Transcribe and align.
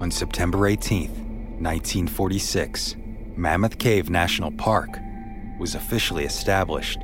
On 0.00 0.10
September 0.10 0.66
18, 0.66 1.10
1946, 1.60 2.96
Mammoth 3.36 3.78
Cave 3.78 4.08
National 4.08 4.50
Park 4.50 4.98
was 5.58 5.74
officially 5.74 6.24
established. 6.24 7.00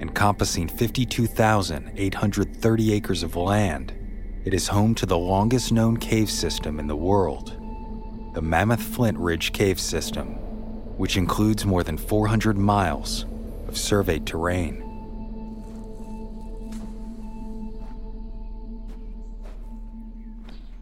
Encompassing 0.00 0.68
52,830 0.68 2.92
acres 2.94 3.22
of 3.22 3.36
land, 3.36 3.92
it 4.46 4.54
is 4.54 4.68
home 4.68 4.94
to 4.94 5.04
the 5.04 5.18
longest 5.18 5.72
known 5.72 5.98
cave 5.98 6.30
system 6.30 6.80
in 6.80 6.86
the 6.86 6.96
world, 6.96 7.54
the 8.32 8.40
Mammoth 8.40 8.82
Flint 8.82 9.18
Ridge 9.18 9.52
Cave 9.52 9.78
System, 9.78 10.28
which 10.96 11.18
includes 11.18 11.66
more 11.66 11.82
than 11.82 11.98
400 11.98 12.56
miles 12.56 13.26
of 13.68 13.76
surveyed 13.76 14.26
terrain. 14.26 14.91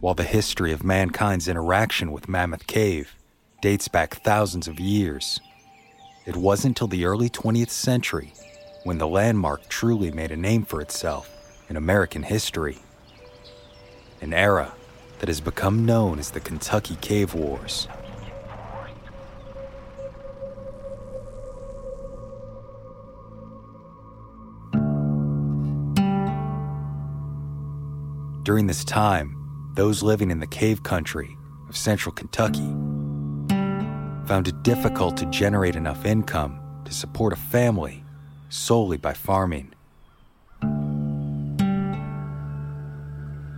While 0.00 0.14
the 0.14 0.24
history 0.24 0.72
of 0.72 0.82
mankind's 0.82 1.46
interaction 1.46 2.10
with 2.10 2.26
Mammoth 2.26 2.66
Cave 2.66 3.14
dates 3.60 3.86
back 3.86 4.14
thousands 4.22 4.66
of 4.66 4.80
years, 4.80 5.40
it 6.24 6.36
wasn't 6.36 6.70
until 6.70 6.86
the 6.86 7.04
early 7.04 7.28
20th 7.28 7.68
century 7.68 8.32
when 8.84 8.96
the 8.96 9.06
landmark 9.06 9.68
truly 9.68 10.10
made 10.10 10.30
a 10.32 10.38
name 10.38 10.64
for 10.64 10.80
itself 10.80 11.28
in 11.68 11.76
American 11.76 12.22
history. 12.22 12.78
An 14.22 14.32
era 14.32 14.72
that 15.18 15.28
has 15.28 15.42
become 15.42 15.84
known 15.84 16.18
as 16.18 16.30
the 16.30 16.40
Kentucky 16.40 16.96
Cave 17.02 17.34
Wars. 17.34 17.86
During 28.44 28.66
this 28.66 28.82
time, 28.82 29.39
those 29.74 30.02
living 30.02 30.30
in 30.30 30.40
the 30.40 30.46
cave 30.46 30.82
country 30.82 31.36
of 31.68 31.76
central 31.76 32.12
Kentucky 32.14 32.74
found 34.26 34.48
it 34.48 34.62
difficult 34.62 35.16
to 35.16 35.26
generate 35.26 35.76
enough 35.76 36.04
income 36.04 36.60
to 36.84 36.92
support 36.92 37.32
a 37.32 37.36
family 37.36 38.04
solely 38.48 38.96
by 38.96 39.12
farming. 39.12 39.72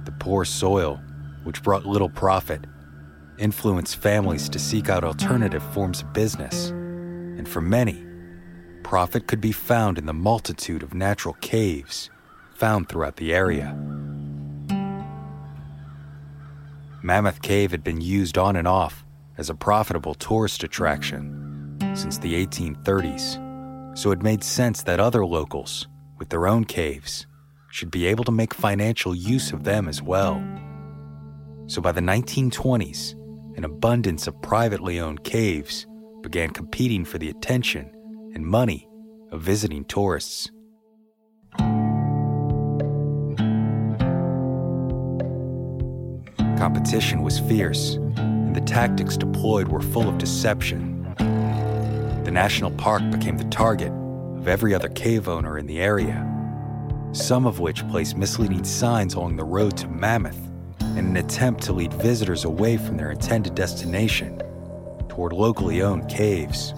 The 0.05 0.15
poor 0.19 0.45
soil, 0.45 1.01
which 1.45 1.63
brought 1.63 1.87
little 1.87 2.11
profit, 2.11 2.65
influenced 3.39 3.97
families 3.97 4.49
to 4.51 4.59
seek 4.59 4.89
out 4.89 5.05
alternative 5.05 5.63
forms 5.73 6.03
of 6.03 6.13
business, 6.13 6.71
and 6.71 7.49
for 7.49 7.61
many, 7.61 8.05
profit 8.83 9.27
could 9.27 9.41
be 9.41 9.53
found 9.53 9.99
in 9.99 10.07
the 10.07 10.13
multitude 10.13 10.83
of 10.83 10.95
natural 10.95 11.37
caves 11.41 12.11
found 12.55 12.89
throughout 12.89 13.17
the 13.17 13.33
area. 13.33 13.77
Mammoth 17.05 17.43
Cave 17.43 17.73
had 17.73 17.83
been 17.83 18.01
used 18.01 18.39
on 18.39 18.55
and 18.55 18.69
off 18.69 19.05
as 19.37 19.51
a 19.51 19.55
profitable 19.55 20.15
tourist 20.15 20.63
attraction 20.63 21.77
since 21.95 22.19
the 22.19 22.47
1830s, 22.47 23.99
so 23.99 24.13
it 24.13 24.23
made 24.23 24.45
sense 24.45 24.85
that 24.85 25.01
other 25.01 25.27
locals, 25.27 25.89
with 26.19 26.29
their 26.29 26.47
own 26.47 26.65
caves, 26.65 27.27
should 27.71 27.91
be 27.91 28.07
able 28.07 28.23
to 28.23 28.31
make 28.31 28.55
financial 28.55 29.17
use 29.17 29.53
of 29.53 29.65
them 29.65 29.89
as 29.89 30.01
well. 30.01 30.41
So 31.67 31.83
by 31.83 31.91
the 31.91 32.01
1920s, 32.01 33.15
an 33.57 33.65
abundance 33.65 34.29
of 34.29 34.41
privately 34.41 35.01
owned 35.01 35.25
caves 35.25 35.87
began 36.21 36.51
competing 36.51 37.05
for 37.05 37.19
the 37.19 37.31
attention 37.31 37.91
and 38.33 38.47
money 38.47 38.89
of 39.33 39.43
visiting 39.43 39.85
tourists. 39.87 40.51
Competition 46.63 47.23
was 47.23 47.41
fierce, 47.41 47.95
and 47.95 48.55
the 48.55 48.61
tactics 48.61 49.17
deployed 49.17 49.67
were 49.67 49.81
full 49.81 50.09
of 50.09 50.17
deception. 50.17 51.03
The 52.23 52.31
national 52.31 52.71
park 52.71 53.03
became 53.11 53.37
the 53.37 53.49
target 53.51 53.91
of 53.91 54.47
every 54.47 54.73
other 54.73 54.89
cave 54.89 55.27
owner 55.27 55.59
in 55.59 55.67
the 55.67 55.81
area, 55.81 56.25
some 57.11 57.47
of 57.47 57.59
which 57.59 57.85
placed 57.89 58.17
misleading 58.17 58.63
signs 58.63 59.15
along 59.15 59.35
the 59.35 59.43
road 59.45 59.77
to 59.79 59.89
Mammoth 59.89 60.39
in 60.97 60.99
an 60.99 61.17
attempt 61.17 61.65
to 61.65 61.73
lead 61.73 61.93
visitors 61.95 62.45
away 62.45 62.77
from 62.77 62.97
their 62.97 63.11
intended 63.11 63.57
destination 63.57 64.41
toward 65.09 65.33
locally 65.33 65.83
owned 65.83 66.09
caves. 66.09 66.75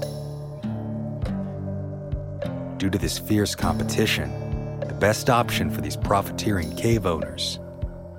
Due 2.79 2.89
to 2.89 2.97
this 2.97 3.19
fierce 3.19 3.55
competition, 3.55 4.81
the 4.81 4.97
best 4.99 5.29
option 5.29 5.69
for 5.69 5.83
these 5.83 5.95
profiteering 5.95 6.75
cave 6.75 7.05
owners 7.05 7.59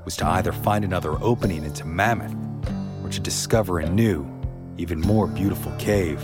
was 0.05 0.16
to 0.17 0.25
either 0.27 0.51
find 0.51 0.85
another 0.85 1.17
opening 1.21 1.66
into 1.66 1.83
Mammoth 1.83 2.35
or 3.03 3.09
to 3.09 3.19
discover 3.19 3.79
a 3.79 3.89
new, 3.89 4.25
even 4.77 5.01
more 5.01 5.27
beautiful 5.27 5.71
cave. 5.79 6.23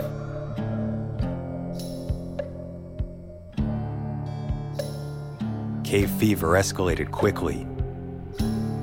Cave 5.83 6.11
fever 6.11 6.49
escalated 6.49 7.11
quickly, 7.11 7.67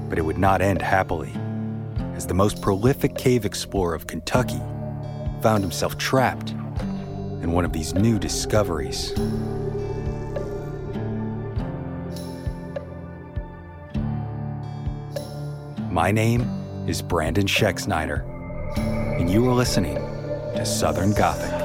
but 0.08 0.18
it 0.18 0.22
would 0.22 0.36
not 0.36 0.60
end 0.60 0.82
happily, 0.82 1.32
as 2.14 2.26
the 2.26 2.34
most 2.34 2.60
prolific 2.60 3.16
cave 3.16 3.44
explorer 3.44 3.94
of 3.94 4.08
Kentucky 4.08 4.60
found 5.40 5.62
himself 5.62 5.96
trapped 5.96 6.50
in 6.50 7.52
one 7.52 7.64
of 7.64 7.72
these 7.72 7.94
new 7.94 8.18
discoveries. 8.18 9.12
My 15.98 16.12
name 16.12 16.48
is 16.86 17.02
Brandon 17.02 17.46
Schexnayder, 17.46 18.22
and 19.18 19.28
you 19.28 19.44
are 19.48 19.52
listening 19.52 19.96
to 19.96 20.64
Southern 20.64 21.12
Gothic. 21.12 21.57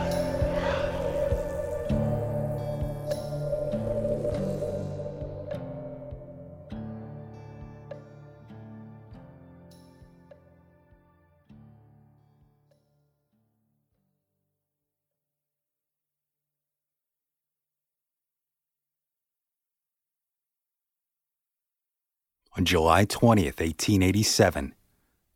On 22.56 22.66
July 22.66 23.04
20th, 23.04 23.60
1887, 23.60 24.76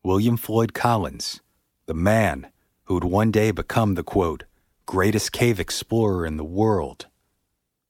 William 0.04 0.38
Floyd 0.38 0.76
Collins, 0.76 1.42
the 1.88 1.96
man 1.96 2.52
who 2.84 2.94
would 2.94 3.04
one 3.04 3.32
day 3.32 3.50
become 3.50 3.96
the 3.96 4.04
quote, 4.04 4.44
greatest 4.86 5.32
cave 5.32 5.60
explorer 5.60 6.28
in 6.28 6.38
the 6.38 6.44
world, 6.44 7.08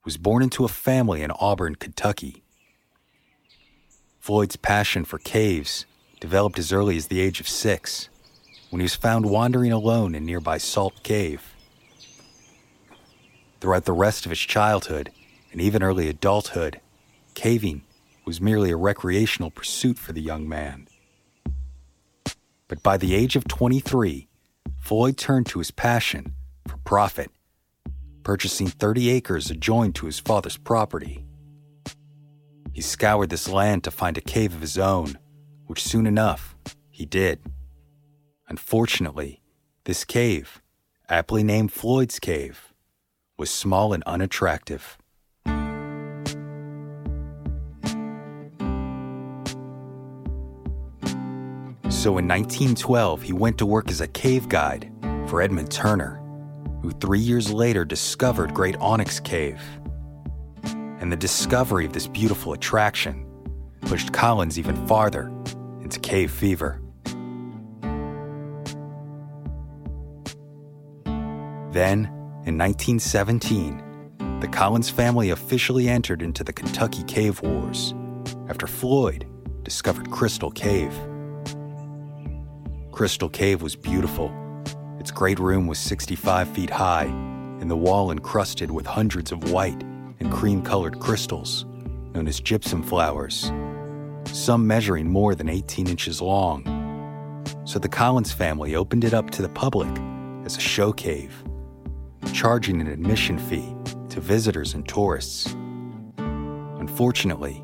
was 0.02 0.16
born 0.16 0.42
into 0.42 0.64
a 0.64 0.68
family 0.68 1.20
in 1.20 1.30
Auburn, 1.32 1.74
Kentucky. 1.74 2.42
Floyd's 4.18 4.56
passion 4.56 5.04
for 5.04 5.18
caves 5.18 5.84
developed 6.20 6.58
as 6.58 6.72
early 6.72 6.96
as 6.96 7.08
the 7.08 7.20
age 7.20 7.38
of 7.38 7.46
six, 7.46 8.08
when 8.70 8.80
he 8.80 8.84
was 8.84 8.94
found 8.94 9.26
wandering 9.26 9.72
alone 9.72 10.14
in 10.14 10.24
nearby 10.24 10.56
Salt 10.56 11.02
Cave. 11.02 11.54
Throughout 13.60 13.84
the 13.84 13.92
rest 13.92 14.24
of 14.24 14.30
his 14.30 14.38
childhood 14.38 15.10
and 15.52 15.60
even 15.60 15.82
early 15.82 16.08
adulthood, 16.08 16.80
caving 17.34 17.82
was 18.28 18.42
merely 18.42 18.70
a 18.70 18.76
recreational 18.76 19.50
pursuit 19.50 19.98
for 19.98 20.12
the 20.12 20.20
young 20.20 20.46
man. 20.46 20.86
But 22.68 22.82
by 22.82 22.98
the 22.98 23.14
age 23.14 23.36
of 23.36 23.48
23, 23.48 24.28
Floyd 24.76 25.16
turned 25.16 25.46
to 25.46 25.60
his 25.60 25.70
passion 25.70 26.34
for 26.66 26.76
profit, 26.84 27.30
purchasing 28.24 28.66
30 28.66 29.08
acres 29.08 29.50
adjoined 29.50 29.94
to 29.94 30.04
his 30.04 30.18
father's 30.18 30.58
property. 30.58 31.24
He 32.74 32.82
scoured 32.82 33.30
this 33.30 33.48
land 33.48 33.82
to 33.84 33.90
find 33.90 34.18
a 34.18 34.20
cave 34.20 34.52
of 34.52 34.60
his 34.60 34.76
own, 34.76 35.18
which 35.66 35.82
soon 35.82 36.06
enough 36.06 36.54
he 36.90 37.06
did. 37.06 37.40
Unfortunately, 38.46 39.40
this 39.84 40.04
cave, 40.04 40.60
aptly 41.08 41.42
named 41.42 41.72
Floyd's 41.72 42.18
Cave, 42.18 42.74
was 43.38 43.48
small 43.50 43.94
and 43.94 44.02
unattractive. 44.04 44.98
So 51.98 52.10
in 52.10 52.28
1912, 52.28 53.22
he 53.22 53.32
went 53.32 53.58
to 53.58 53.66
work 53.66 53.90
as 53.90 54.00
a 54.00 54.06
cave 54.06 54.48
guide 54.48 54.88
for 55.26 55.42
Edmund 55.42 55.72
Turner, 55.72 56.22
who 56.80 56.92
three 56.92 57.18
years 57.18 57.52
later 57.52 57.84
discovered 57.84 58.54
Great 58.54 58.76
Onyx 58.76 59.18
Cave. 59.18 59.60
And 60.62 61.10
the 61.10 61.16
discovery 61.16 61.84
of 61.84 61.92
this 61.92 62.06
beautiful 62.06 62.52
attraction 62.52 63.26
pushed 63.80 64.12
Collins 64.12 64.60
even 64.60 64.76
farther 64.86 65.26
into 65.82 65.98
cave 65.98 66.30
fever. 66.30 66.80
Then, 71.72 72.04
in 72.46 72.56
1917, 72.56 74.38
the 74.38 74.46
Collins 74.46 74.88
family 74.88 75.30
officially 75.30 75.88
entered 75.88 76.22
into 76.22 76.44
the 76.44 76.52
Kentucky 76.52 77.02
Cave 77.02 77.42
Wars 77.42 77.92
after 78.48 78.68
Floyd 78.68 79.26
discovered 79.64 80.12
Crystal 80.12 80.52
Cave. 80.52 80.96
Crystal 82.98 83.28
Cave 83.28 83.62
was 83.62 83.76
beautiful. 83.76 84.28
Its 84.98 85.12
great 85.12 85.38
room 85.38 85.68
was 85.68 85.78
65 85.78 86.48
feet 86.48 86.68
high, 86.68 87.04
and 87.04 87.70
the 87.70 87.76
wall 87.76 88.10
encrusted 88.10 88.72
with 88.72 88.86
hundreds 88.86 89.30
of 89.30 89.52
white 89.52 89.80
and 90.18 90.32
cream 90.32 90.62
colored 90.62 90.98
crystals, 90.98 91.64
known 92.12 92.26
as 92.26 92.40
gypsum 92.40 92.82
flowers, 92.82 93.52
some 94.24 94.66
measuring 94.66 95.08
more 95.08 95.36
than 95.36 95.48
18 95.48 95.86
inches 95.86 96.20
long. 96.20 97.44
So 97.64 97.78
the 97.78 97.88
Collins 97.88 98.32
family 98.32 98.74
opened 98.74 99.04
it 99.04 99.14
up 99.14 99.30
to 99.30 99.42
the 99.42 99.48
public 99.48 99.96
as 100.44 100.56
a 100.56 100.60
show 100.60 100.92
cave, 100.92 101.44
charging 102.32 102.80
an 102.80 102.88
admission 102.88 103.38
fee 103.38 103.76
to 104.08 104.20
visitors 104.20 104.74
and 104.74 104.88
tourists. 104.88 105.54
Unfortunately, 106.16 107.62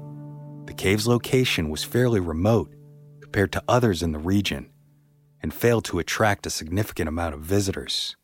the 0.67 0.75
cave's 0.75 1.09
location 1.09 1.71
was 1.71 1.83
fairly 1.83 2.21
remote 2.21 2.73
compared 3.21 3.51
to 3.51 3.65
others 3.67 4.01
in 4.01 4.13
the 4.13 4.19
region 4.21 4.71
and 5.45 5.53
failed 5.53 5.85
to 5.85 5.99
attract 5.99 6.47
a 6.47 6.51
significant 6.51 7.07
amount 7.07 7.35
of 7.35 7.41
visitors. 7.43 8.17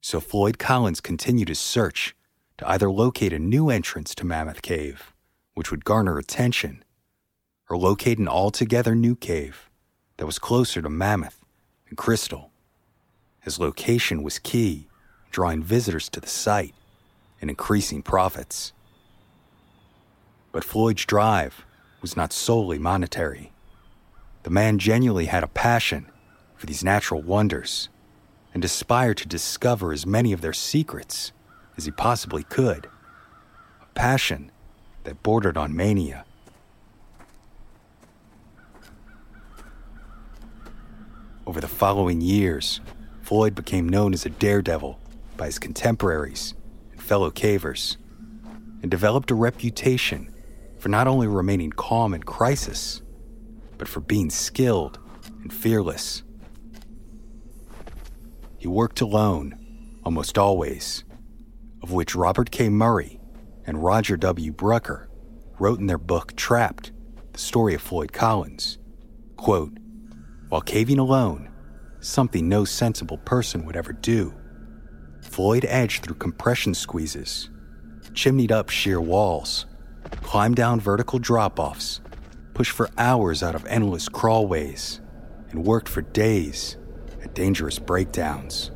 So 0.00 0.18
Floyd 0.18 0.58
Collins 0.58 1.00
continued 1.00 1.46
his 1.48 1.60
search 1.60 2.12
to 2.58 2.68
either 2.68 2.90
locate 2.90 3.32
a 3.32 3.38
new 3.38 3.70
entrance 3.70 4.12
to 4.16 4.26
Mammoth 4.26 4.62
Cave, 4.62 5.12
which 5.54 5.70
would 5.70 5.84
garner 5.84 6.18
attention, 6.18 6.82
or 7.70 7.76
locate 7.76 8.18
an 8.18 8.26
altogether 8.26 8.96
new 8.96 9.14
cave 9.14 9.70
that 10.16 10.26
was 10.26 10.40
closer 10.40 10.82
to 10.82 10.90
Mammoth 10.90 11.44
and 11.88 11.96
Crystal. 11.96 12.50
His 13.38 13.60
location 13.60 14.24
was 14.24 14.40
key, 14.40 14.88
drawing 15.30 15.62
visitors 15.62 16.08
to 16.08 16.20
the 16.20 16.26
site 16.26 16.74
and 17.40 17.48
increasing 17.48 18.02
profits. 18.02 18.72
But 20.50 20.64
Floyd's 20.64 21.04
drive 21.04 21.64
was 22.02 22.16
not 22.16 22.32
solely 22.32 22.80
monetary. 22.80 23.52
The 24.46 24.50
man 24.52 24.78
genuinely 24.78 25.24
had 25.24 25.42
a 25.42 25.48
passion 25.48 26.06
for 26.54 26.66
these 26.66 26.84
natural 26.84 27.20
wonders 27.20 27.88
and 28.54 28.64
aspired 28.64 29.16
to 29.16 29.26
discover 29.26 29.92
as 29.92 30.06
many 30.06 30.32
of 30.32 30.40
their 30.40 30.52
secrets 30.52 31.32
as 31.76 31.84
he 31.84 31.90
possibly 31.90 32.44
could. 32.44 32.86
A 33.82 33.86
passion 33.96 34.52
that 35.02 35.24
bordered 35.24 35.56
on 35.56 35.74
mania. 35.74 36.24
Over 41.44 41.60
the 41.60 41.66
following 41.66 42.20
years, 42.20 42.80
Floyd 43.22 43.56
became 43.56 43.88
known 43.88 44.14
as 44.14 44.24
a 44.24 44.30
daredevil 44.30 45.00
by 45.36 45.46
his 45.46 45.58
contemporaries 45.58 46.54
and 46.92 47.02
fellow 47.02 47.32
cavers, 47.32 47.96
and 48.80 48.92
developed 48.92 49.32
a 49.32 49.34
reputation 49.34 50.32
for 50.78 50.88
not 50.88 51.08
only 51.08 51.26
remaining 51.26 51.72
calm 51.72 52.14
in 52.14 52.22
crisis, 52.22 53.02
but 53.78 53.88
for 53.88 54.00
being 54.00 54.30
skilled 54.30 54.98
and 55.42 55.52
fearless. 55.52 56.22
He 58.58 58.68
worked 58.68 59.00
alone, 59.00 59.98
almost 60.04 60.38
always, 60.38 61.04
of 61.82 61.92
which 61.92 62.14
Robert 62.14 62.50
K. 62.50 62.68
Murray 62.68 63.20
and 63.66 63.82
Roger 63.82 64.16
W. 64.16 64.52
Brucker 64.52 65.08
wrote 65.58 65.78
in 65.78 65.86
their 65.86 65.98
book 65.98 66.34
Trapped, 66.36 66.92
the 67.32 67.38
story 67.38 67.74
of 67.74 67.82
Floyd 67.82 68.12
Collins. 68.12 68.78
Quote, 69.36 69.76
While 70.48 70.62
caving 70.62 70.98
alone, 70.98 71.50
something 72.00 72.48
no 72.48 72.64
sensible 72.64 73.18
person 73.18 73.64
would 73.66 73.76
ever 73.76 73.92
do, 73.92 74.34
Floyd 75.20 75.66
edged 75.68 76.02
through 76.02 76.16
compression 76.16 76.74
squeezes, 76.74 77.50
chimneyed 78.12 78.50
up 78.50 78.70
sheer 78.70 79.00
walls, 79.00 79.66
climbed 80.22 80.56
down 80.56 80.80
vertical 80.80 81.18
drop 81.18 81.58
offs, 81.58 82.00
pushed 82.56 82.72
for 82.72 82.88
hours 82.96 83.42
out 83.42 83.54
of 83.54 83.66
endless 83.66 84.08
crawlways, 84.08 85.00
and 85.50 85.62
worked 85.62 85.90
for 85.90 86.00
days 86.00 86.78
at 87.22 87.34
dangerous 87.34 87.78
breakdowns. 87.78 88.70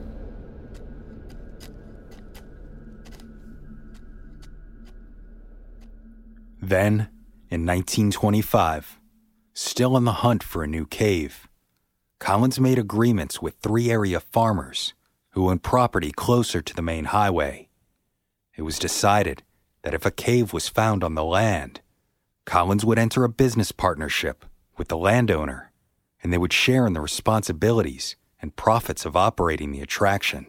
Then, 6.60 7.08
in 7.48 7.64
1925, 7.64 9.00
still 9.54 9.96
on 9.96 10.04
the 10.04 10.12
hunt 10.12 10.42
for 10.42 10.62
a 10.62 10.66
new 10.66 10.84
cave, 10.84 11.48
Collins 12.18 12.60
made 12.60 12.78
agreements 12.78 13.40
with 13.40 13.54
three 13.54 13.90
area 13.90 14.20
farmers 14.20 14.92
who 15.30 15.48
owned 15.48 15.62
property 15.62 16.12
closer 16.12 16.60
to 16.60 16.74
the 16.74 16.82
main 16.82 17.06
highway. 17.06 17.70
It 18.54 18.60
was 18.60 18.78
decided 18.78 19.42
that 19.84 19.94
if 19.94 20.04
a 20.04 20.10
cave 20.10 20.52
was 20.52 20.68
found 20.68 21.02
on 21.02 21.14
the 21.14 21.24
land, 21.24 21.80
Collins 22.46 22.84
would 22.84 22.98
enter 22.98 23.24
a 23.24 23.28
business 23.28 23.70
partnership 23.70 24.44
with 24.76 24.88
the 24.88 24.96
landowner, 24.96 25.70
and 26.22 26.32
they 26.32 26.38
would 26.38 26.52
share 26.52 26.86
in 26.86 26.94
the 26.94 27.00
responsibilities 27.00 28.16
and 28.40 28.56
profits 28.56 29.04
of 29.04 29.16
operating 29.16 29.72
the 29.72 29.80
attraction. 29.80 30.46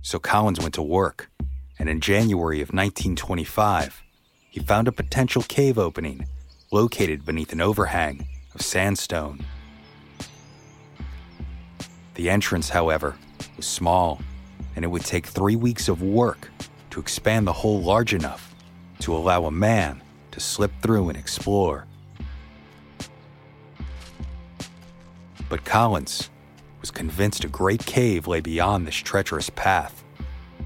So 0.00 0.18
Collins 0.18 0.60
went 0.60 0.74
to 0.74 0.82
work, 0.82 1.30
and 1.78 1.88
in 1.88 2.00
January 2.00 2.60
of 2.60 2.68
1925, 2.68 4.02
he 4.50 4.60
found 4.60 4.88
a 4.88 4.92
potential 4.92 5.42
cave 5.42 5.78
opening 5.78 6.26
located 6.70 7.24
beneath 7.24 7.52
an 7.52 7.60
overhang 7.60 8.26
of 8.54 8.62
sandstone. 8.62 9.44
The 12.14 12.30
entrance, 12.30 12.70
however, 12.70 13.16
was 13.56 13.66
small, 13.66 14.20
and 14.74 14.84
it 14.84 14.88
would 14.88 15.04
take 15.04 15.26
three 15.26 15.56
weeks 15.56 15.88
of 15.88 16.02
work 16.02 16.50
to 16.92 17.00
expand 17.00 17.46
the 17.46 17.52
hole 17.52 17.80
large 17.80 18.12
enough 18.12 18.54
to 19.00 19.16
allow 19.16 19.46
a 19.46 19.50
man 19.50 20.02
to 20.30 20.40
slip 20.40 20.70
through 20.82 21.08
and 21.08 21.16
explore. 21.16 21.86
But 25.48 25.64
Collins 25.64 26.28
was 26.82 26.90
convinced 26.90 27.44
a 27.44 27.48
great 27.48 27.86
cave 27.86 28.26
lay 28.26 28.40
beyond 28.40 28.86
this 28.86 28.94
treacherous 28.94 29.48
path, 29.48 30.04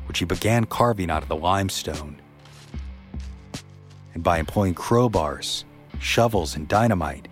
which 0.06 0.18
he 0.18 0.24
began 0.24 0.64
carving 0.64 1.10
out 1.10 1.22
of 1.22 1.28
the 1.28 1.36
limestone. 1.36 2.20
And 4.12 4.24
by 4.24 4.38
employing 4.38 4.74
crowbars, 4.74 5.62
shovels, 6.00 6.56
and 6.56 6.66
dynamite, 6.66 7.28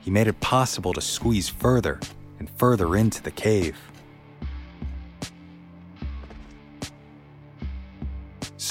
he 0.00 0.10
made 0.10 0.26
it 0.26 0.40
possible 0.40 0.92
to 0.92 1.00
squeeze 1.00 1.48
further 1.48 2.00
and 2.40 2.50
further 2.50 2.96
into 2.96 3.22
the 3.22 3.30
cave. 3.30 3.78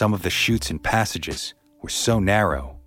Some 0.04 0.14
of 0.14 0.24
the 0.24 0.30
chutes 0.30 0.70
and 0.70 0.84
passages 0.84 1.54
were 1.82 1.88
so 1.88 2.20
narrow, 2.20 2.78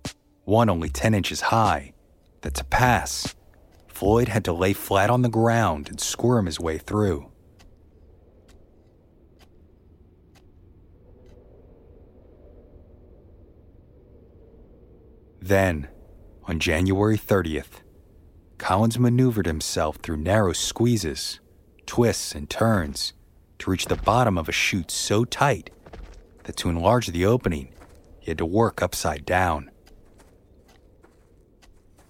one 0.43 0.69
only 0.69 0.87
10 0.87 1.15
inches 1.15 1.41
high, 1.41 1.93
that 2.41 2.53
to 2.53 2.63
pass, 2.63 3.33
Floyd 3.87 4.27
had 4.27 4.45
to 4.45 4.53
lay 4.53 4.71
flat 4.71 5.09
on 5.09 5.23
the 5.23 5.27
ground 5.27 5.89
and 5.89 5.99
squirm 5.99 6.45
his 6.45 6.59
way 6.59 6.77
through. 6.77 7.31
Then, 15.41 15.87
on 16.43 16.59
January 16.59 17.17
30th, 17.17 17.81
Collins 18.59 18.99
maneuvered 18.99 19.47
himself 19.47 19.95
through 20.03 20.17
narrow 20.17 20.53
squeezes, 20.53 21.39
twists, 21.87 22.35
and 22.35 22.47
turns 22.47 23.13
to 23.57 23.71
reach 23.71 23.85
the 23.85 23.95
bottom 23.95 24.37
of 24.37 24.47
a 24.47 24.51
chute 24.51 24.91
so 24.91 25.25
tight 25.25 25.71
that 26.47 26.55
to 26.57 26.69
enlarge 26.69 27.07
the 27.07 27.25
opening, 27.25 27.69
he 28.19 28.31
had 28.31 28.37
to 28.39 28.45
work 28.45 28.81
upside 28.81 29.25
down. 29.25 29.69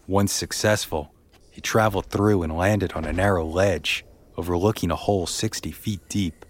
Once 0.07 0.31
successful, 0.31 1.11
he 1.51 1.59
traveled 1.59 2.05
through 2.05 2.43
and 2.43 2.55
landed 2.55 2.93
on 2.93 3.03
a 3.03 3.11
narrow 3.11 3.45
ledge 3.45 4.05
overlooking 4.37 4.91
a 4.91 4.95
hole 4.95 5.25
60 5.25 5.71
feet 5.71 5.99
deep, 6.07 6.45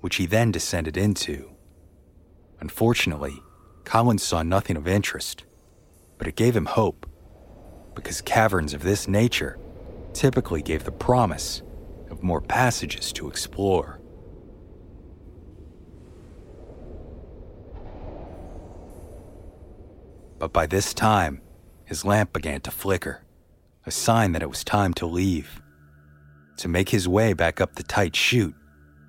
which 0.00 0.16
he 0.16 0.26
then 0.26 0.52
descended 0.52 0.96
into. 0.96 1.50
Unfortunately, 2.60 3.42
Collins 3.84 4.22
saw 4.22 4.42
nothing 4.42 4.76
of 4.76 4.86
interest, 4.86 5.44
but 6.18 6.28
it 6.28 6.36
gave 6.36 6.54
him 6.54 6.66
hope 6.66 7.06
because 7.94 8.20
caverns 8.20 8.74
of 8.74 8.82
this 8.82 9.08
nature 9.08 9.58
typically 10.12 10.60
gave 10.60 10.84
the 10.84 10.92
promise 10.92 11.62
of 12.10 12.22
more 12.22 12.42
passages 12.42 13.12
to 13.14 13.28
explore. 13.28 13.97
But 20.38 20.52
by 20.52 20.66
this 20.66 20.94
time, 20.94 21.40
his 21.84 22.04
lamp 22.04 22.32
began 22.32 22.60
to 22.62 22.70
flicker, 22.70 23.24
a 23.86 23.90
sign 23.90 24.32
that 24.32 24.42
it 24.42 24.50
was 24.50 24.62
time 24.62 24.94
to 24.94 25.06
leave. 25.06 25.60
To 26.58 26.68
make 26.68 26.90
his 26.90 27.08
way 27.08 27.32
back 27.32 27.60
up 27.60 27.74
the 27.74 27.82
tight 27.82 28.14
chute, 28.14 28.54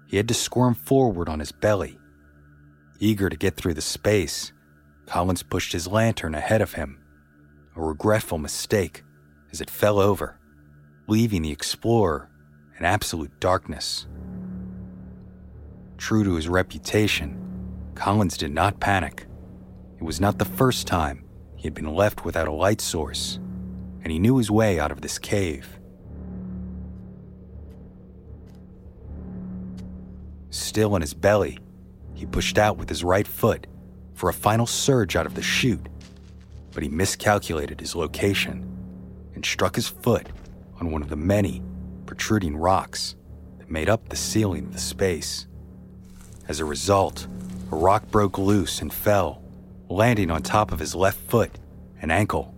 he 0.08 0.18
had 0.18 0.28
to 0.28 0.34
squirm 0.34 0.74
forward 0.74 1.30
on 1.30 1.40
his 1.40 1.52
belly. 1.52 1.98
Eager 3.00 3.30
to 3.30 3.38
get 3.38 3.56
through 3.56 3.76
the 3.76 3.82
space, 3.82 4.52
Collins 5.06 5.44
pushed 5.44 5.74
his 5.74 5.88
lantern 5.88 6.36
ahead 6.36 6.62
of 6.62 6.74
him, 6.74 7.00
a 7.76 7.82
regretful 7.82 8.38
mistake 8.38 9.04
as 9.52 9.62
it 9.62 9.70
fell 9.70 10.00
over, 10.00 10.40
leaving 11.08 11.42
the 11.42 11.52
explorer 11.52 12.30
in 12.78 12.86
absolute 12.86 13.40
darkness. 13.40 14.08
True 15.98 16.24
to 16.24 16.36
his 16.36 16.48
reputation, 16.48 17.38
Collins 17.94 18.38
did 18.38 18.52
not 18.52 18.80
panic. 18.80 19.29
It 20.00 20.06
was 20.06 20.22
not 20.22 20.38
the 20.38 20.46
first 20.46 20.88
time 20.88 21.26
he 21.58 21.64
had 21.64 21.74
been 21.74 21.94
left 21.94 22.24
without 22.24 22.48
a 22.48 22.54
light 22.54 22.80
source, 22.80 23.38
and 24.02 24.14
he 24.14 24.18
knew 24.18 24.38
his 24.38 24.50
way 24.50 24.80
out 24.80 24.94
of 24.94 25.02
this 25.02 25.20
cave. 25.20 25.78
Still 30.52 30.96
in 30.96 31.02
his 31.02 31.14
belly, 31.14 31.60
he 32.14 32.26
pushed 32.26 32.58
out 32.58 32.78
with 32.78 32.88
his 32.88 33.04
right 33.04 33.28
foot 33.28 33.68
for 34.14 34.30
a 34.30 34.34
final 34.34 34.66
surge 34.66 35.18
out 35.18 35.26
of 35.26 35.36
the 35.36 35.42
chute, 35.42 35.90
but 36.72 36.82
he 36.82 36.88
miscalculated 36.88 37.82
his 37.82 37.94
location 37.94 38.66
and 39.36 39.46
struck 39.46 39.76
his 39.76 39.90
foot 39.90 40.28
on 40.80 40.92
one 40.92 41.02
of 41.02 41.10
the 41.10 41.18
many 41.18 41.62
protruding 42.06 42.56
rocks 42.56 43.18
that 43.58 43.70
made 43.70 43.90
up 43.90 44.08
the 44.08 44.16
ceiling 44.16 44.68
of 44.68 44.74
the 44.74 44.80
space. 44.80 45.46
As 46.48 46.62
a 46.62 46.66
result, 46.66 47.28
a 47.70 47.76
rock 47.76 48.10
broke 48.12 48.38
loose 48.38 48.82
and 48.82 48.94
fell 48.94 49.44
landing 49.90 50.30
on 50.30 50.42
top 50.42 50.72
of 50.72 50.80
his 50.80 50.96
left 50.96 51.20
foot 51.30 51.52
and 52.02 52.12
ankle, 52.12 52.54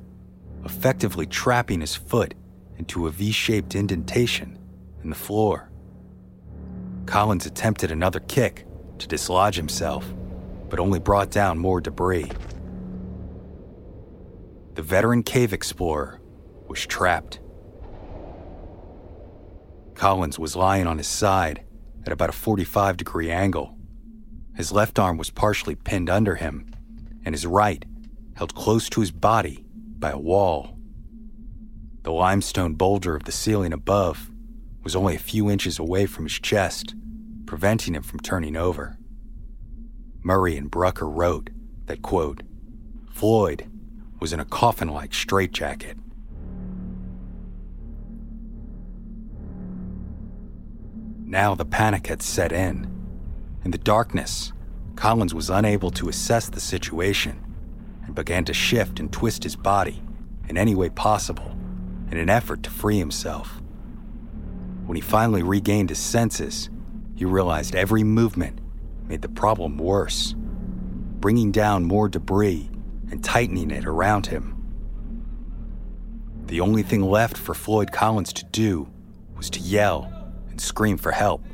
effectively 0.65 1.25
trapping 1.25 1.81
his 1.81 1.95
foot 1.95 2.33
into 2.77 3.07
a 3.07 3.11
V 3.11 3.31
shaped 3.31 3.73
indentation 3.73 4.59
in 5.03 5.09
the 5.09 5.15
floor. 5.15 5.71
Collins 7.05 7.45
attempted 7.45 7.91
another 7.91 8.19
kick 8.19 8.65
to 8.99 9.07
dislodge 9.07 9.55
himself, 9.55 10.13
but 10.69 10.79
only 10.79 10.99
brought 10.99 11.31
down 11.31 11.57
more 11.57 11.81
debris. 11.81 12.31
The 14.75 14.81
veteran 14.81 15.23
cave 15.23 15.53
explorer 15.53 16.19
was 16.67 16.85
trapped. 16.85 17.39
Collins 19.95 20.39
was 20.39 20.55
lying 20.55 20.87
on 20.87 20.97
his 20.97 21.07
side 21.07 21.63
at 22.05 22.11
about 22.11 22.29
a 22.29 22.33
45 22.33 22.97
degree 22.97 23.29
angle. 23.29 23.77
His 24.55 24.71
left 24.71 24.99
arm 24.99 25.17
was 25.17 25.29
partially 25.29 25.75
pinned 25.75 26.09
under 26.09 26.35
him 26.35 26.71
and 27.25 27.35
his 27.35 27.45
right 27.45 27.85
held 28.35 28.55
close 28.55 28.89
to 28.89 29.01
his 29.01 29.11
body 29.11 29.65
by 29.99 30.11
a 30.11 30.17
wall. 30.17 30.77
The 32.03 32.11
limestone 32.11 32.73
boulder 32.73 33.15
of 33.15 33.25
the 33.25 33.31
ceiling 33.31 33.73
above 33.73 34.31
was 34.83 34.95
only 34.95 35.15
a 35.15 35.19
few 35.19 35.49
inches 35.49 35.77
away 35.77 36.07
from 36.07 36.25
his 36.25 36.39
chest, 36.39 36.95
preventing 37.45 37.93
him 37.93 38.03
from 38.03 38.19
turning 38.19 38.55
over. 38.55 38.97
Murray 40.23 40.57
and 40.57 40.71
Brucker 40.71 41.07
wrote 41.07 41.49
that, 41.85 42.01
quote, 42.01 42.41
Floyd 43.11 43.69
was 44.19 44.33
in 44.33 44.39
a 44.39 44.45
coffin 44.45 44.87
like 44.87 45.13
straitjacket. 45.13 45.97
Now 51.25 51.55
the 51.55 51.65
panic 51.65 52.07
had 52.07 52.21
set 52.21 52.51
in. 52.51 52.87
In 53.63 53.71
the 53.71 53.77
darkness, 53.77 54.53
Collins 54.95 55.33
was 55.33 55.49
unable 55.49 55.91
to 55.91 56.09
assess 56.09 56.49
the 56.49 56.59
situation 56.59 57.43
and 58.05 58.13
began 58.13 58.45
to 58.45 58.53
shift 58.53 58.99
and 58.99 59.11
twist 59.11 59.43
his 59.43 59.55
body 59.55 60.01
in 60.47 60.57
any 60.57 60.75
way 60.75 60.89
possible 60.89 61.55
in 62.11 62.17
an 62.17 62.29
effort 62.29 62.63
to 62.63 62.69
free 62.69 62.99
himself. 62.99 63.61
When 64.85 64.95
he 64.95 65.01
finally 65.01 65.43
regained 65.43 65.89
his 65.89 65.99
senses, 65.99 66.69
he 67.15 67.25
realized 67.25 67.75
every 67.75 68.03
movement 68.03 68.59
made 69.07 69.21
the 69.21 69.29
problem 69.29 69.77
worse, 69.77 70.35
bringing 71.19 71.51
down 71.51 71.85
more 71.85 72.09
debris 72.09 72.69
and 73.09 73.23
tightening 73.23 73.71
it 73.71 73.85
around 73.85 74.27
him. 74.27 74.57
The 76.47 76.59
only 76.59 76.83
thing 76.83 77.01
left 77.01 77.37
for 77.37 77.53
Floyd 77.53 77.91
Collins 77.91 78.33
to 78.33 78.45
do 78.45 78.89
was 79.37 79.49
to 79.51 79.59
yell 79.59 80.11
and 80.49 80.59
scream 80.59 80.97
for 80.97 81.11
help, 81.11 81.45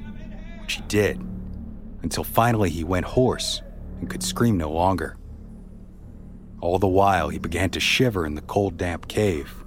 which 0.59 0.73
he 0.73 0.81
did 0.83 1.21
until 2.01 2.23
finally 2.23 2.69
he 2.69 2.83
went 2.83 3.05
hoarse 3.05 3.61
and 3.99 4.09
could 4.09 4.23
scream 4.23 4.57
no 4.57 4.71
longer. 4.71 5.17
All 6.59 6.79
the 6.79 6.87
while, 6.87 7.29
he 7.29 7.37
began 7.37 7.69
to 7.71 7.79
shiver 7.79 8.25
in 8.25 8.35
the 8.35 8.41
cold, 8.41 8.77
damp 8.77 9.07
cave, 9.07 9.63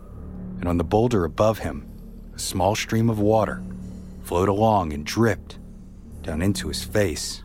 and 0.58 0.68
on 0.68 0.76
the 0.76 0.84
boulder 0.84 1.24
above 1.24 1.58
him, 1.58 1.88
a 2.34 2.38
small 2.38 2.74
stream 2.74 3.08
of 3.08 3.18
water 3.18 3.62
flowed 4.22 4.48
along 4.48 4.92
and 4.92 5.04
dripped 5.04 5.58
down 6.22 6.42
into 6.42 6.68
his 6.68 6.84
face. 6.84 7.44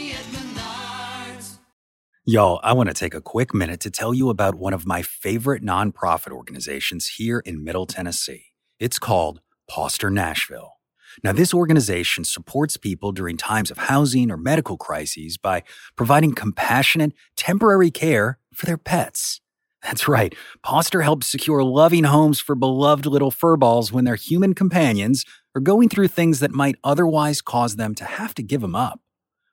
Y'all, 2.23 2.59
I 2.61 2.73
want 2.73 2.87
to 2.87 2.93
take 2.93 3.15
a 3.15 3.19
quick 3.19 3.51
minute 3.51 3.79
to 3.79 3.89
tell 3.89 4.13
you 4.13 4.29
about 4.29 4.53
one 4.53 4.73
of 4.73 4.85
my 4.85 5.01
favorite 5.01 5.63
nonprofit 5.63 6.31
organizations 6.31 7.07
here 7.17 7.39
in 7.39 7.63
Middle 7.63 7.87
Tennessee. 7.87 8.53
It's 8.79 8.99
called 8.99 9.41
Poster 9.67 10.11
Nashville. 10.11 10.73
Now, 11.23 11.31
this 11.31 11.51
organization 11.51 12.23
supports 12.23 12.77
people 12.77 13.11
during 13.11 13.37
times 13.37 13.71
of 13.71 13.79
housing 13.79 14.29
or 14.29 14.37
medical 14.37 14.77
crises 14.77 15.39
by 15.39 15.63
providing 15.95 16.35
compassionate, 16.35 17.13
temporary 17.35 17.89
care 17.89 18.37
for 18.53 18.67
their 18.67 18.77
pets. 18.77 19.41
That's 19.81 20.07
right, 20.07 20.35
Poster 20.61 21.01
helps 21.01 21.25
secure 21.25 21.63
loving 21.63 22.03
homes 22.03 22.39
for 22.39 22.53
beloved 22.53 23.07
little 23.07 23.31
furballs 23.31 23.91
when 23.91 24.05
their 24.05 24.13
human 24.13 24.53
companions 24.53 25.25
are 25.55 25.59
going 25.59 25.89
through 25.89 26.09
things 26.09 26.39
that 26.39 26.51
might 26.51 26.75
otherwise 26.83 27.41
cause 27.41 27.77
them 27.77 27.95
to 27.95 28.05
have 28.05 28.35
to 28.35 28.43
give 28.43 28.61
them 28.61 28.75
up. 28.75 28.99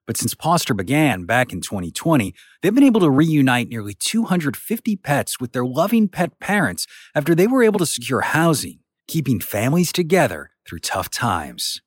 But 0.09 0.17
since 0.17 0.35
Poster 0.35 0.73
began 0.73 1.27
back 1.27 1.53
in 1.53 1.61
2020, 1.61 2.35
they've 2.63 2.75
been 2.75 2.83
able 2.83 3.03
to 3.03 3.11
reunite 3.11 3.69
nearly 3.69 3.93
250 3.93 4.97
pets 4.97 5.39
with 5.39 5.53
their 5.53 5.67
loving 5.67 6.09
pet 6.09 6.41
parents 6.41 6.87
after 7.15 7.35
they 7.35 7.47
were 7.47 7.63
able 7.63 7.79
to 7.79 7.85
secure 7.85 8.23
housing, 8.23 8.79
keeping 9.07 9.39
families 9.39 9.93
together 9.93 10.49
through 10.67 10.79
tough 10.79 11.11
times. 11.11 11.83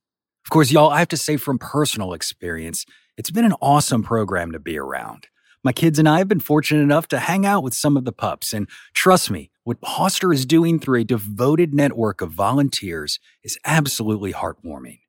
Of 0.46 0.52
course, 0.52 0.72
y'all, 0.72 0.92
I 0.92 1.00
have 1.00 1.08
to 1.08 1.18
say 1.18 1.36
from 1.36 1.58
personal 1.58 2.14
experience, 2.14 2.86
it's 3.18 3.32
been 3.32 3.44
an 3.44 3.56
awesome 3.60 4.04
program 4.04 4.52
to 4.52 4.60
be 4.60 4.78
around. 4.78 5.26
My 5.64 5.74
kids 5.74 5.98
and 5.98 6.08
I 6.08 6.20
have 6.20 6.28
been 6.28 6.40
fortunate 6.40 6.84
enough 6.84 7.08
to 7.08 7.20
hang 7.20 7.44
out 7.44 7.64
with 7.64 7.74
some 7.74 7.98
of 7.98 8.06
the 8.06 8.12
pups, 8.12 8.54
and 8.54 8.70
trust 8.94 9.32
me, 9.32 9.50
what 9.64 9.82
Poster 9.82 10.32
is 10.32 10.46
doing 10.46 10.80
through 10.80 11.00
a 11.00 11.04
devoted 11.04 11.74
network 11.74 12.22
of 12.22 12.32
volunteers 12.32 13.20
is 13.44 13.58
absolutely 13.66 14.32
heartwarming. 14.32 15.00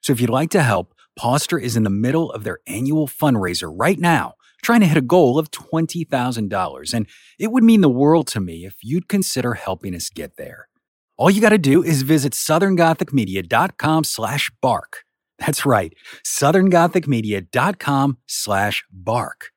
So 0.00 0.12
if 0.12 0.20
you'd 0.20 0.30
like 0.30 0.50
to 0.50 0.62
help, 0.62 0.91
Poster 1.16 1.58
is 1.58 1.76
in 1.76 1.82
the 1.82 1.90
middle 1.90 2.30
of 2.32 2.44
their 2.44 2.58
annual 2.66 3.06
fundraiser 3.06 3.72
right 3.72 3.98
now, 3.98 4.34
trying 4.62 4.80
to 4.80 4.86
hit 4.86 4.96
a 4.96 5.02
goal 5.02 5.38
of 5.38 5.50
$20,000, 5.50 6.94
and 6.94 7.06
it 7.38 7.52
would 7.52 7.64
mean 7.64 7.80
the 7.80 7.88
world 7.88 8.26
to 8.28 8.40
me 8.40 8.64
if 8.64 8.76
you'd 8.82 9.08
consider 9.08 9.54
helping 9.54 9.94
us 9.94 10.08
get 10.08 10.36
there. 10.36 10.68
All 11.16 11.30
you 11.30 11.40
got 11.40 11.50
to 11.50 11.58
do 11.58 11.82
is 11.82 12.02
visit 12.02 12.32
southerngothicmedia.com 12.32 14.04
slash 14.04 14.50
bark. 14.60 15.04
That's 15.38 15.66
right, 15.66 15.94
southerngothicmedia.com 16.24 18.18
slash 18.26 18.84
bark. 18.90 19.51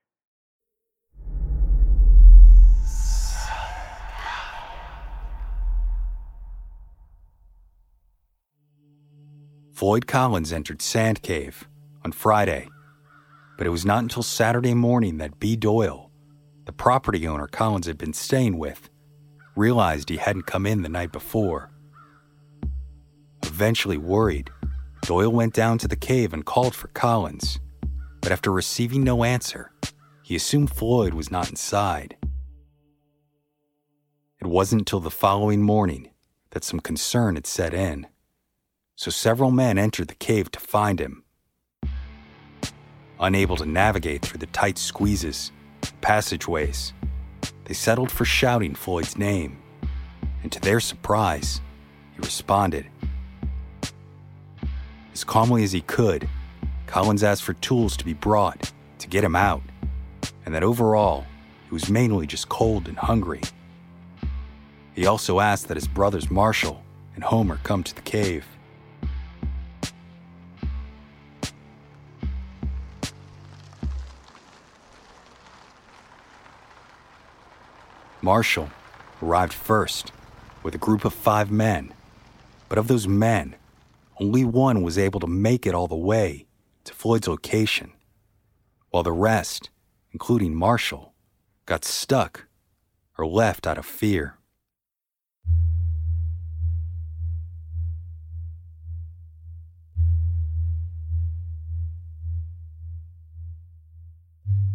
Floyd 9.76 10.08
Collins 10.08 10.54
entered 10.54 10.82
Sand 10.82 11.22
Cave 11.22 11.68
on 12.06 12.14
Friday, 12.14 12.70
but 13.58 13.68
it 13.68 13.72
was 13.72 13.84
not 13.84 14.04
until 14.04 14.24
Saturday 14.24 14.74
morning 14.74 15.18
that 15.18 15.38
B. 15.38 15.58
Doyle, 15.58 16.12
the 16.64 16.72
property 16.72 17.28
owner 17.28 17.46
Collins 17.46 17.86
had 17.86 17.98
been 17.98 18.14
staying 18.14 18.58
with, 18.58 18.90
realized 19.58 20.08
he 20.08 20.16
hadn't 20.16 20.46
come 20.46 20.66
in 20.66 20.82
the 20.82 20.88
night 20.88 21.12
before. 21.12 21.74
Eventually 23.44 23.98
worried, 23.98 24.50
Doyle 25.02 25.30
went 25.30 25.54
down 25.54 25.78
to 25.80 25.90
the 25.90 25.98
cave 25.98 26.34
and 26.34 26.46
called 26.46 26.74
for 26.74 26.88
Collins, 26.88 27.60
but 28.22 28.32
after 28.32 28.54
receiving 28.54 29.04
no 29.04 29.26
answer, 29.26 29.74
he 30.24 30.38
assumed 30.38 30.70
Floyd 30.72 31.14
was 31.14 31.30
not 31.30 31.50
inside. 31.50 32.16
It 34.40 34.48
wasn't 34.48 34.84
until 34.84 35.02
the 35.02 35.12
following 35.12 35.62
morning 35.62 36.12
that 36.52 36.64
some 36.64 36.80
concern 36.80 37.36
had 37.36 37.46
set 37.46 37.74
in, 37.74 38.08
so 38.96 39.12
several 39.12 39.52
men 39.52 39.78
entered 39.78 40.08
the 40.08 40.16
cave 40.16 40.52
to 40.52 40.60
find 40.60 41.00
him. 41.00 41.24
Unable 43.20 43.56
to 43.58 43.66
navigate 43.66 44.22
through 44.22 44.40
the 44.40 44.46
tight 44.48 44.78
squeezes, 44.78 45.52
passageways, 46.02 46.94
they 47.66 47.74
settled 47.74 48.12
for 48.12 48.26
shouting 48.26 48.76
Floyd's 48.76 49.18
name, 49.18 49.58
and 50.44 50.52
to 50.52 50.60
their 50.60 50.80
surprise, 50.80 51.62
he 52.14 52.20
responded. 52.20 52.86
As 55.14 55.24
calmly 55.24 55.64
as 55.64 55.72
he 55.72 55.82
could, 55.82 56.30
Collins 56.88 57.24
asked 57.24 57.44
for 57.44 57.54
tools 57.56 57.98
to 57.98 58.06
be 58.06 58.14
brought 58.14 58.72
to 59.00 59.08
get 59.08 59.24
him 59.24 59.36
out, 59.36 59.64
and 60.46 60.54
that 60.54 60.64
overall, 60.64 61.26
he 61.68 61.74
was 61.74 61.90
mainly 61.90 62.28
just 62.28 62.50
cold 62.50 62.88
and 62.88 62.98
hungry. 62.98 63.42
He 64.94 65.08
also 65.08 65.40
asked 65.40 65.68
that 65.68 65.78
his 65.78 65.88
brothers 65.88 66.30
Marshall 66.30 66.84
and 67.16 67.24
Homer 67.24 67.60
come 67.64 67.84
to 67.84 67.96
the 67.96 68.02
cave. 68.02 68.46
Marshall 78.26 78.72
arrived 79.22 79.54
first 79.54 80.12
with 80.64 80.74
a 80.74 80.80
group 80.80 81.06
of 81.06 81.14
five 81.14 81.52
men, 81.52 81.94
but 82.68 82.80
of 82.80 82.88
those 82.88 83.08
men, 83.08 83.54
only 84.20 84.44
one 84.44 84.82
was 84.82 84.98
able 84.98 85.20
to 85.20 85.28
make 85.28 85.68
it 85.68 85.76
all 85.76 85.86
the 85.86 85.96
way 85.96 86.48
to 86.86 86.94
Floyd's 86.96 87.28
location, 87.28 87.92
while 88.90 89.04
the 89.04 89.12
rest, 89.12 89.70
including 90.12 90.56
Marshall, 90.56 91.14
got 91.68 91.86
stuck 91.86 92.48
or 93.16 93.28
left 93.28 93.68
out 93.68 93.78
of 93.78 93.86
fear. 93.86 94.40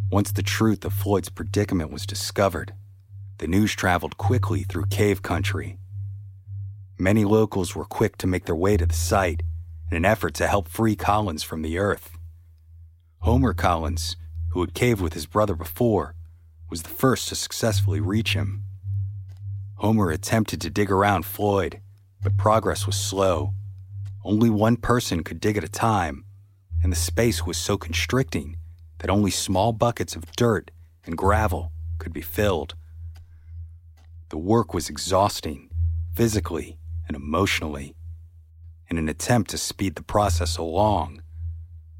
Once 0.08 0.30
the 0.30 0.44
truth 0.44 0.84
of 0.84 0.92
Floyd's 0.92 1.30
predicament 1.30 1.90
was 1.90 2.06
discovered, 2.06 2.74
the 3.40 3.48
news 3.48 3.74
traveled 3.74 4.18
quickly 4.18 4.64
through 4.64 4.84
cave 4.84 5.22
country. 5.22 5.78
Many 6.98 7.24
locals 7.24 7.74
were 7.74 7.86
quick 7.86 8.18
to 8.18 8.26
make 8.26 8.44
their 8.44 8.54
way 8.54 8.76
to 8.76 8.84
the 8.84 8.94
site 8.94 9.42
in 9.90 9.96
an 9.96 10.04
effort 10.04 10.34
to 10.34 10.46
help 10.46 10.68
free 10.68 10.94
Collins 10.94 11.42
from 11.42 11.62
the 11.62 11.78
earth. 11.78 12.18
Homer 13.20 13.54
Collins, 13.54 14.18
who 14.50 14.60
had 14.60 14.74
caved 14.74 15.00
with 15.00 15.14
his 15.14 15.24
brother 15.24 15.54
before, 15.54 16.14
was 16.68 16.82
the 16.82 16.90
first 16.90 17.30
to 17.30 17.34
successfully 17.34 17.98
reach 17.98 18.34
him. 18.34 18.62
Homer 19.76 20.10
attempted 20.10 20.60
to 20.60 20.68
dig 20.68 20.90
around 20.90 21.24
Floyd, 21.24 21.80
but 22.22 22.36
progress 22.36 22.86
was 22.86 22.96
slow. 22.96 23.54
Only 24.22 24.50
one 24.50 24.76
person 24.76 25.24
could 25.24 25.40
dig 25.40 25.56
at 25.56 25.64
a 25.64 25.68
time, 25.68 26.26
and 26.82 26.92
the 26.92 26.96
space 26.96 27.46
was 27.46 27.56
so 27.56 27.78
constricting 27.78 28.58
that 28.98 29.08
only 29.08 29.30
small 29.30 29.72
buckets 29.72 30.14
of 30.14 30.30
dirt 30.36 30.70
and 31.06 31.16
gravel 31.16 31.72
could 31.96 32.12
be 32.12 32.20
filled. 32.20 32.74
The 34.30 34.38
work 34.38 34.72
was 34.72 34.88
exhausting, 34.88 35.70
physically 36.14 36.78
and 37.06 37.16
emotionally. 37.16 37.94
In 38.88 38.98
an 38.98 39.08
attempt 39.08 39.50
to 39.50 39.58
speed 39.58 39.94
the 39.94 40.02
process 40.02 40.56
along, 40.56 41.22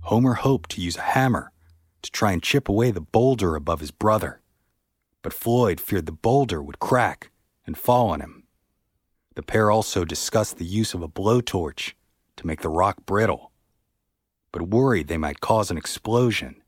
Homer 0.01 0.35
hoped 0.35 0.71
to 0.71 0.81
use 0.81 0.97
a 0.97 1.13
hammer 1.13 1.53
to 2.03 2.11
try 2.11 2.33
and 2.33 2.43
chip 2.43 2.69
away 2.69 2.91
the 2.91 3.01
boulder 3.01 3.55
above 3.55 3.81
his 3.81 3.91
brother. 3.91 4.41
But 5.23 5.35
Floyd 5.35 5.81
feared 5.81 6.07
the 6.07 6.13
boulder 6.13 6.63
would 6.63 6.79
crack 6.79 7.31
and 7.67 7.77
fall 7.77 8.09
on 8.11 8.21
him. 8.21 8.45
The 9.35 9.43
pair 9.43 9.71
also 9.71 10.05
discussed 10.05 10.57
the 10.57 10.65
use 10.65 10.95
of 10.95 11.03
a 11.03 11.09
blowtorch 11.09 11.93
to 12.37 12.47
make 12.47 12.63
the 12.63 12.69
rock 12.69 13.05
brittle, 13.07 13.53
but 14.51 14.69
worried 14.69 15.09
they 15.09 15.19
might 15.19 15.41
cause 15.41 15.71
an 15.71 15.77
explosion 15.77 16.61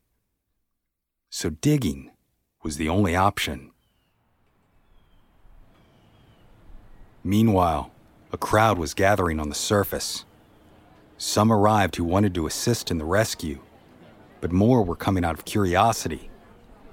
so 1.33 1.49
digging 1.49 2.11
was 2.61 2.77
the 2.77 2.87
only 2.87 3.15
option. 3.15 3.71
Meanwhile, 7.23 7.91
a 8.33 8.37
crowd 8.37 8.77
was 8.77 8.93
gathering 8.93 9.39
on 9.39 9.47
the 9.47 9.55
surface. 9.55 10.25
Some 11.17 11.51
arrived 11.51 11.95
who 11.95 12.03
wanted 12.03 12.33
to 12.35 12.47
assist 12.47 12.91
in 12.91 12.97
the 12.97 13.05
rescue, 13.05 13.61
but 14.41 14.51
more 14.51 14.83
were 14.83 14.95
coming 14.95 15.23
out 15.23 15.37
of 15.37 15.45
curiosity 15.45 16.29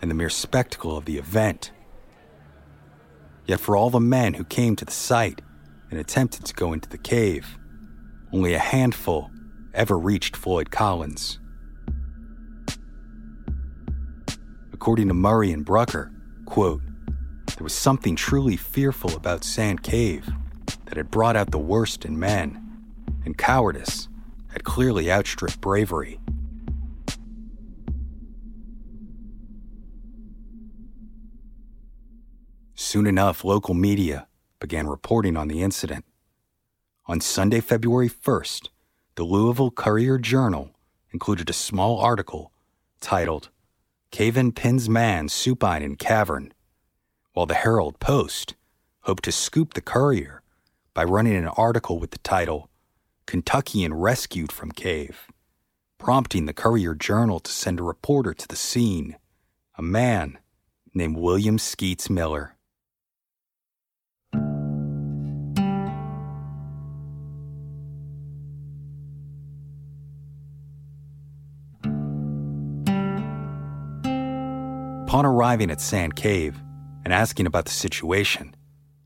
and 0.00 0.10
the 0.10 0.14
mere 0.14 0.30
spectacle 0.30 0.96
of 0.96 1.04
the 1.04 1.18
event. 1.18 1.72
Yet, 3.44 3.58
for 3.58 3.76
all 3.76 3.90
the 3.90 3.98
men 3.98 4.34
who 4.34 4.44
came 4.44 4.76
to 4.76 4.84
the 4.84 4.92
site 4.92 5.40
and 5.90 5.98
attempted 5.98 6.44
to 6.44 6.54
go 6.54 6.72
into 6.72 6.88
the 6.88 6.98
cave, 6.98 7.58
only 8.32 8.54
a 8.54 8.60
handful 8.60 9.30
ever 9.74 9.98
reached 9.98 10.36
Floyd 10.36 10.70
Collins. 10.70 11.40
According 14.72 15.08
to 15.08 15.14
Murray 15.14 15.50
and 15.50 15.64
Brucker, 15.64 16.12
quote, 16.46 16.82
there 17.56 17.64
was 17.64 17.74
something 17.74 18.16
truly 18.16 18.56
fearful 18.56 19.14
about 19.14 19.44
Sand 19.44 19.82
Cave 19.82 20.28
that 20.86 20.96
had 20.96 21.10
brought 21.10 21.36
out 21.36 21.50
the 21.50 21.58
worst 21.58 22.04
in 22.04 22.18
men, 22.18 22.66
and 23.24 23.36
cowardice 23.36 24.08
had 24.52 24.64
clearly 24.64 25.10
outstripped 25.10 25.60
bravery. 25.60 26.20
Soon 32.74 33.06
enough, 33.06 33.44
local 33.44 33.74
media 33.74 34.26
began 34.58 34.86
reporting 34.86 35.36
on 35.36 35.48
the 35.48 35.62
incident. 35.62 36.04
On 37.06 37.20
Sunday, 37.20 37.60
February 37.60 38.08
1st, 38.08 38.68
the 39.14 39.24
Louisville 39.24 39.70
Courier 39.70 40.18
Journal 40.18 40.70
included 41.12 41.50
a 41.50 41.52
small 41.52 41.98
article 41.98 42.52
titled 43.00 43.50
Cave-in 44.10 44.52
pins 44.52 44.88
man 44.88 45.28
supine 45.28 45.82
in 45.82 45.96
cavern, 45.96 46.52
while 47.40 47.46
the 47.46 47.54
Herald 47.54 47.98
Post 48.00 48.54
hoped 49.04 49.24
to 49.24 49.32
scoop 49.32 49.72
the 49.72 49.80
Courier 49.80 50.42
by 50.92 51.04
running 51.04 51.34
an 51.34 51.48
article 51.48 51.98
with 51.98 52.10
the 52.10 52.18
title 52.18 52.68
Kentuckian 53.24 53.94
Rescued 53.94 54.52
from 54.52 54.72
Cave, 54.72 55.26
prompting 55.96 56.44
the 56.44 56.52
Courier 56.52 56.94
Journal 56.94 57.40
to 57.40 57.50
send 57.50 57.80
a 57.80 57.82
reporter 57.82 58.34
to 58.34 58.46
the 58.46 58.56
scene, 58.56 59.16
a 59.78 59.80
man 59.80 60.36
named 60.92 61.16
William 61.16 61.56
Skeets 61.58 62.10
Miller. 62.10 62.56
Upon 75.06 75.24
arriving 75.24 75.70
at 75.70 75.80
Sand 75.80 76.14
Cave 76.16 76.60
and 77.10 77.18
asking 77.18 77.44
about 77.44 77.64
the 77.64 77.72
situation, 77.72 78.54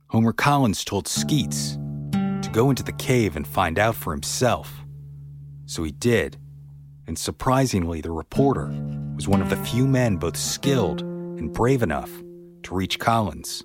Homer 0.08 0.34
Collins 0.34 0.84
told 0.84 1.08
Skeets 1.08 1.78
to 2.12 2.50
go 2.52 2.68
into 2.68 2.82
the 2.82 2.92
cave 2.92 3.34
and 3.34 3.48
find 3.48 3.78
out 3.78 3.94
for 3.94 4.12
himself. 4.12 4.84
So 5.64 5.82
he 5.84 5.90
did, 5.90 6.36
and 7.06 7.18
surprisingly, 7.18 8.02
the 8.02 8.10
reporter 8.10 8.66
was 9.14 9.26
one 9.26 9.40
of 9.40 9.48
the 9.48 9.56
few 9.56 9.86
men 9.86 10.18
both 10.18 10.36
skilled 10.36 11.00
and 11.00 11.50
brave 11.50 11.82
enough 11.82 12.10
to 12.64 12.74
reach 12.74 12.98
Collins. 12.98 13.64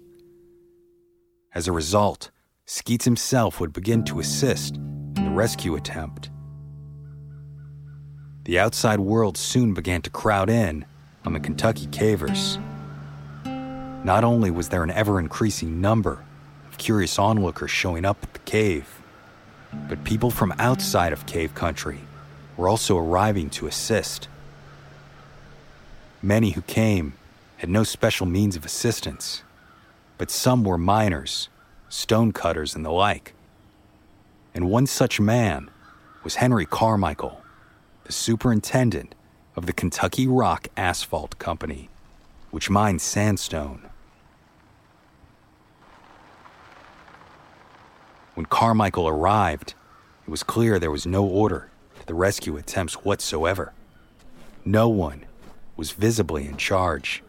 As 1.54 1.67
a 1.67 1.73
result, 1.73 2.32
Skeets 2.65 3.04
himself 3.04 3.60
would 3.60 3.73
begin 3.73 4.06
to 4.06 4.21
assist 4.21 4.78
in 4.78 5.25
the 5.25 5.32
rescue 5.32 5.75
attempt. 5.75 6.30
The 8.45 8.58
outside 8.58 9.02
world 9.02 9.36
soon 9.36 9.73
began 9.73 10.02
to 10.04 10.10
crowd 10.10 10.49
in 10.49 10.86
on 11.25 11.34
the 11.34 11.41
Kentucky 11.41 11.88
cavers. 11.88 12.58
Not 14.03 14.23
only 14.23 14.49
was 14.49 14.69
there 14.69 14.83
an 14.83 14.91
ever 14.91 15.19
increasing 15.19 15.81
number 15.81 16.23
of 16.69 16.77
curious 16.77 17.19
onlookers 17.19 17.69
showing 17.69 18.05
up 18.05 18.17
at 18.23 18.33
the 18.33 18.39
cave, 18.39 19.01
but 19.89 20.03
people 20.05 20.31
from 20.31 20.53
outside 20.57 21.12
of 21.12 21.25
cave 21.25 21.53
country 21.53 21.99
were 22.55 22.69
also 22.69 22.97
arriving 22.97 23.49
to 23.51 23.67
assist. 23.67 24.29
Many 26.21 26.51
who 26.51 26.62
came 26.62 27.13
had 27.57 27.69
no 27.69 27.83
special 27.83 28.25
means 28.25 28.55
of 28.55 28.65
assistance, 28.65 29.43
but 30.17 30.31
some 30.31 30.63
were 30.63 30.77
miners, 30.77 31.49
stonecutters, 31.89 32.75
and 32.75 32.85
the 32.85 32.91
like. 32.91 33.33
And 34.55 34.69
one 34.69 34.88
such 34.88 35.19
man 35.19 35.69
was 36.23 36.35
Henry 36.35 36.65
Carmichael, 36.65 37.41
the 38.05 38.13
superintendent 38.13 39.13
of 39.57 39.65
the 39.65 39.73
Kentucky 39.73 40.25
Rock 40.25 40.69
Asphalt 40.77 41.38
Company, 41.38 41.89
which 42.49 42.69
mined 42.69 43.01
sandstone. 43.01 43.88
When 48.39 48.45
Carmichael 48.45 49.06
arrived, 49.06 49.73
it 50.25 50.30
was 50.30 50.43
clear 50.43 50.80
there 50.80 50.89
was 50.89 51.06
no 51.06 51.25
order 51.25 51.69
to 51.99 52.08
the 52.08 52.13
rescue 52.13 52.56
attempts 52.56 52.93
whatsoever. 53.04 53.73
No 54.63 54.88
one 54.88 55.25
was 55.75 55.91
visibly 55.91 56.45
in 56.45 56.56
charge. 56.56 57.21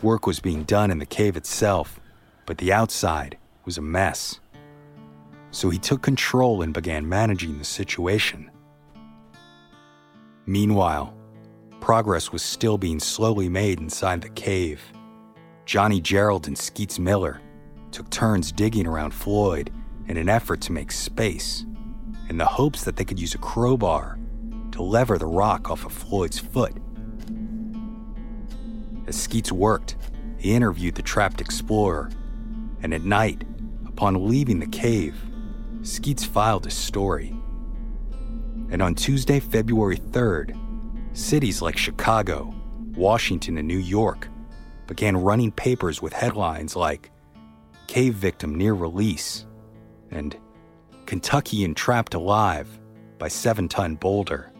Work 0.00 0.26
was 0.26 0.40
being 0.40 0.62
done 0.62 0.90
in 0.90 0.98
the 0.98 1.04
cave 1.04 1.36
itself, 1.36 2.00
but 2.46 2.56
the 2.56 2.72
outside 2.72 3.36
was 3.66 3.76
a 3.76 3.82
mess. 3.82 4.40
So 5.50 5.68
he 5.68 5.78
took 5.78 6.00
control 6.00 6.62
and 6.62 6.72
began 6.72 7.06
managing 7.06 7.58
the 7.58 7.64
situation. 7.66 8.50
Meanwhile, 10.46 11.12
progress 11.82 12.32
was 12.32 12.40
still 12.40 12.78
being 12.78 12.98
slowly 12.98 13.50
made 13.50 13.80
inside 13.80 14.22
the 14.22 14.30
cave. 14.30 14.80
Johnny 15.66 16.00
Gerald 16.00 16.46
and 16.46 16.56
Skeets 16.56 16.98
Miller 16.98 17.42
took 17.90 18.10
turns 18.10 18.52
digging 18.52 18.86
around 18.86 19.12
Floyd 19.12 19.72
in 20.08 20.16
an 20.16 20.28
effort 20.28 20.60
to 20.62 20.72
make 20.72 20.92
space, 20.92 21.64
in 22.28 22.38
the 22.38 22.44
hopes 22.44 22.84
that 22.84 22.96
they 22.96 23.04
could 23.04 23.18
use 23.18 23.34
a 23.34 23.38
crowbar 23.38 24.18
to 24.72 24.82
lever 24.82 25.18
the 25.18 25.26
rock 25.26 25.70
off 25.70 25.84
of 25.84 25.92
Floyd's 25.92 26.38
foot. 26.38 26.74
As 29.06 29.16
Skeets 29.16 29.52
worked, 29.52 29.96
he 30.36 30.52
interviewed 30.52 30.94
the 30.94 31.02
trapped 31.02 31.40
explorer, 31.40 32.10
and 32.82 32.92
at 32.92 33.02
night, 33.02 33.44
upon 33.86 34.28
leaving 34.28 34.58
the 34.58 34.66
cave, 34.66 35.16
Skeets 35.82 36.24
filed 36.24 36.64
his 36.64 36.74
story. 36.74 37.34
And 38.70 38.82
on 38.82 38.94
Tuesday, 38.94 39.40
February 39.40 39.96
3rd, 39.96 40.58
cities 41.16 41.62
like 41.62 41.76
Chicago, 41.76 42.52
Washington, 42.96 43.58
and 43.58 43.68
New 43.68 43.78
York 43.78 44.28
began 44.86 45.16
running 45.16 45.52
papers 45.52 46.02
with 46.02 46.12
headlines 46.12 46.76
like 46.76 47.10
Cave 47.86 48.14
Victim 48.14 48.54
Near 48.54 48.74
Release 48.74 49.46
and 50.10 50.36
Kentuckian 51.06 51.74
Trapped 51.74 52.14
Alive 52.14 52.68
by 53.18 53.28
Seven 53.28 53.68
Ton 53.68 53.94
Boulder. 53.94 54.52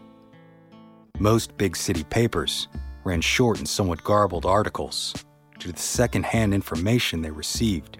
Most 1.19 1.57
big 1.57 1.75
city 1.75 2.03
papers 2.03 2.67
ran 3.03 3.21
short 3.21 3.57
and 3.57 3.67
somewhat 3.67 4.03
garbled 4.03 4.45
articles 4.45 5.13
due 5.59 5.67
to 5.67 5.73
the 5.73 5.79
secondhand 5.79 6.53
information 6.53 7.21
they 7.21 7.31
received. 7.31 7.97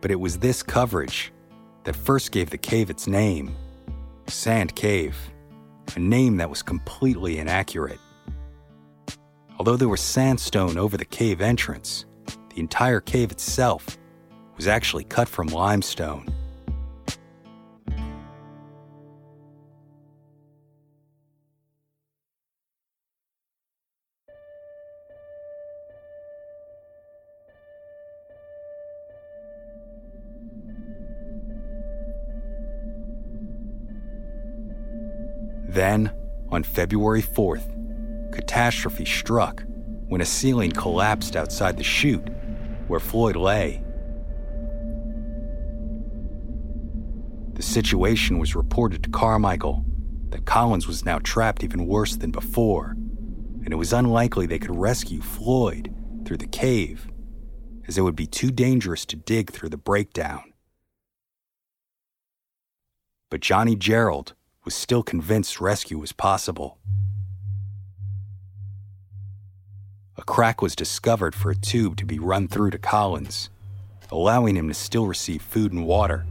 But 0.00 0.10
it 0.10 0.20
was 0.20 0.38
this 0.38 0.62
coverage 0.62 1.32
that 1.84 1.96
first 1.96 2.32
gave 2.32 2.50
the 2.50 2.58
cave 2.58 2.90
its 2.90 3.06
name 3.06 3.54
Sand 4.26 4.76
Cave, 4.76 5.16
a 5.96 5.98
name 5.98 6.36
that 6.36 6.48
was 6.48 6.62
completely 6.62 7.38
inaccurate. 7.38 7.98
Although 9.58 9.76
there 9.76 9.88
was 9.88 10.00
sandstone 10.00 10.78
over 10.78 10.96
the 10.96 11.04
cave 11.04 11.40
entrance, 11.40 12.06
the 12.54 12.60
entire 12.60 13.00
cave 13.00 13.30
itself 13.30 13.98
was 14.60 14.68
actually 14.68 15.04
cut 15.04 15.26
from 15.26 15.46
limestone. 15.46 16.26
Then, 35.70 36.12
on 36.50 36.64
February 36.64 37.22
4th, 37.22 38.30
catastrophe 38.30 39.06
struck 39.06 39.64
when 40.08 40.20
a 40.20 40.26
ceiling 40.26 40.70
collapsed 40.70 41.34
outside 41.34 41.78
the 41.78 41.82
chute 41.82 42.28
where 42.88 43.00
Floyd 43.00 43.36
lay. 43.36 43.82
Situation 47.70 48.38
was 48.38 48.56
reported 48.56 49.02
to 49.04 49.10
Carmichael 49.10 49.84
that 50.30 50.44
Collins 50.44 50.88
was 50.88 51.04
now 51.04 51.20
trapped 51.20 51.62
even 51.62 51.86
worse 51.86 52.16
than 52.16 52.32
before, 52.32 52.96
and 53.64 53.72
it 53.72 53.76
was 53.76 53.92
unlikely 53.92 54.46
they 54.46 54.58
could 54.58 54.74
rescue 54.74 55.20
Floyd 55.20 55.94
through 56.24 56.38
the 56.38 56.48
cave, 56.48 57.08
as 57.86 57.96
it 57.96 58.02
would 58.02 58.16
be 58.16 58.26
too 58.26 58.50
dangerous 58.50 59.06
to 59.06 59.16
dig 59.16 59.52
through 59.52 59.68
the 59.68 59.76
breakdown. 59.76 60.52
But 63.30 63.40
Johnny 63.40 63.76
Gerald 63.76 64.34
was 64.64 64.74
still 64.74 65.04
convinced 65.04 65.60
rescue 65.60 65.98
was 65.98 66.12
possible. 66.12 66.78
A 70.16 70.22
crack 70.22 70.60
was 70.60 70.74
discovered 70.74 71.36
for 71.36 71.52
a 71.52 71.56
tube 71.56 71.96
to 71.98 72.04
be 72.04 72.18
run 72.18 72.48
through 72.48 72.70
to 72.70 72.78
Collins, 72.78 73.48
allowing 74.10 74.56
him 74.56 74.66
to 74.66 74.74
still 74.74 75.06
receive 75.06 75.40
food 75.40 75.72
and 75.72 75.86
water. 75.86 76.26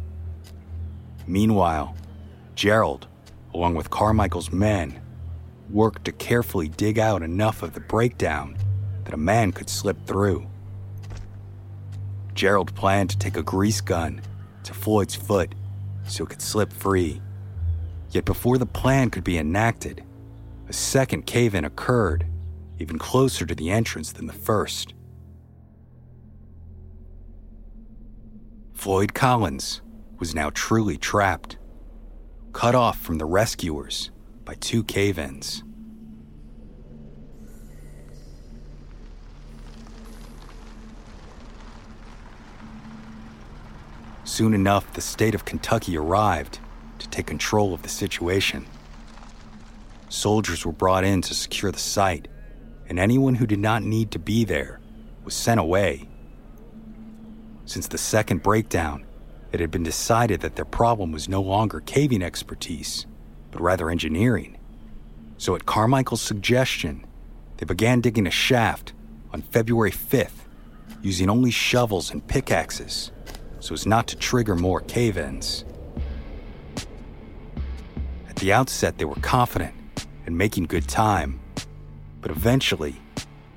Meanwhile, 1.29 1.95
Gerald, 2.55 3.07
along 3.53 3.75
with 3.75 3.91
Carmichael's 3.91 4.51
men, 4.51 4.99
worked 5.69 6.05
to 6.05 6.11
carefully 6.11 6.69
dig 6.69 6.97
out 6.97 7.21
enough 7.21 7.61
of 7.61 7.73
the 7.73 7.79
breakdown 7.79 8.57
that 9.03 9.13
a 9.13 9.17
man 9.17 9.51
could 9.51 9.69
slip 9.69 10.07
through. 10.07 10.49
Gerald 12.33 12.73
planned 12.73 13.11
to 13.11 13.17
take 13.19 13.37
a 13.37 13.43
grease 13.43 13.79
gun 13.79 14.21
to 14.63 14.73
Floyd's 14.73 15.13
foot 15.13 15.53
so 16.07 16.23
it 16.23 16.31
could 16.31 16.41
slip 16.41 16.73
free. 16.73 17.21
Yet 18.09 18.25
before 18.25 18.57
the 18.57 18.65
plan 18.65 19.11
could 19.11 19.23
be 19.23 19.37
enacted, 19.37 20.03
a 20.67 20.73
second 20.73 21.27
cave 21.27 21.53
in 21.53 21.63
occurred, 21.63 22.25
even 22.79 22.97
closer 22.97 23.45
to 23.45 23.53
the 23.53 23.69
entrance 23.69 24.11
than 24.11 24.25
the 24.25 24.33
first. 24.33 24.95
Floyd 28.73 29.13
Collins 29.13 29.81
was 30.19 30.35
now 30.35 30.51
truly 30.53 30.97
trapped, 30.97 31.57
cut 32.53 32.75
off 32.75 32.99
from 32.99 33.17
the 33.17 33.25
rescuers 33.25 34.11
by 34.43 34.53
two 34.55 34.83
cave 34.83 35.17
ins. 35.17 35.63
Soon 44.25 44.53
enough, 44.53 44.93
the 44.93 45.01
state 45.01 45.35
of 45.35 45.45
Kentucky 45.45 45.97
arrived 45.97 46.59
to 46.99 47.09
take 47.09 47.25
control 47.25 47.73
of 47.73 47.81
the 47.81 47.89
situation. 47.89 48.65
Soldiers 50.09 50.65
were 50.65 50.71
brought 50.71 51.03
in 51.03 51.21
to 51.23 51.33
secure 51.33 51.71
the 51.71 51.79
site, 51.79 52.27
and 52.87 52.99
anyone 52.99 53.35
who 53.35 53.47
did 53.47 53.59
not 53.59 53.83
need 53.83 54.11
to 54.11 54.19
be 54.19 54.45
there 54.45 54.79
was 55.23 55.33
sent 55.33 55.59
away. 55.59 56.07
Since 57.65 57.87
the 57.87 57.97
second 57.97 58.41
breakdown, 58.41 59.05
it 59.51 59.59
had 59.59 59.71
been 59.71 59.83
decided 59.83 60.41
that 60.41 60.55
their 60.55 60.65
problem 60.65 61.11
was 61.11 61.27
no 61.27 61.41
longer 61.41 61.79
caving 61.81 62.21
expertise, 62.21 63.05
but 63.51 63.61
rather 63.61 63.89
engineering. 63.89 64.57
So, 65.37 65.55
at 65.55 65.65
Carmichael's 65.65 66.21
suggestion, 66.21 67.05
they 67.57 67.65
began 67.65 68.01
digging 68.01 68.27
a 68.27 68.31
shaft 68.31 68.93
on 69.31 69.41
February 69.41 69.91
5th 69.91 70.45
using 71.01 71.29
only 71.29 71.51
shovels 71.51 72.11
and 72.11 72.25
pickaxes 72.27 73.11
so 73.59 73.73
as 73.73 73.85
not 73.85 74.07
to 74.07 74.15
trigger 74.15 74.55
more 74.55 74.81
cave 74.81 75.17
ins. 75.17 75.65
At 78.29 78.37
the 78.37 78.53
outset, 78.53 78.97
they 78.97 79.05
were 79.05 79.15
confident 79.15 79.73
and 80.25 80.37
making 80.37 80.65
good 80.65 80.87
time, 80.87 81.39
but 82.21 82.31
eventually, 82.31 82.95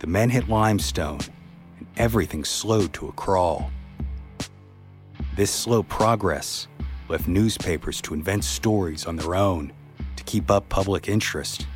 the 0.00 0.07
men 0.07 0.31
hit 0.31 0.48
limestone 0.48 1.20
and 1.78 1.87
everything 1.96 2.44
slowed 2.44 2.92
to 2.94 3.09
a 3.09 3.12
crawl. 3.12 3.70
This 5.34 5.50
slow 5.50 5.82
progress 5.82 6.68
left 7.08 7.26
newspapers 7.26 8.02
to 8.02 8.12
invent 8.12 8.44
stories 8.44 9.06
on 9.06 9.16
their 9.16 9.34
own 9.34 9.72
to 10.16 10.24
keep 10.24 10.50
up 10.50 10.68
public 10.68 11.08
interest. 11.08 11.66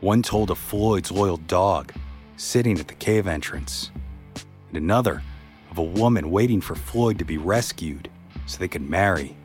One 0.00 0.22
told 0.22 0.50
of 0.50 0.56
Floyd's 0.56 1.10
loyal 1.12 1.36
dog 1.36 1.92
sitting 2.38 2.78
at 2.78 2.88
the 2.88 2.94
cave 2.94 3.26
entrance, 3.26 3.90
and 4.68 4.78
another 4.78 5.22
of 5.70 5.76
a 5.76 5.82
woman 5.82 6.30
waiting 6.30 6.62
for 6.62 6.74
Floyd 6.74 7.18
to 7.18 7.24
be 7.26 7.36
rescued 7.36 8.08
so 8.46 8.56
they 8.56 8.68
could 8.68 8.88
marry. 8.88 9.36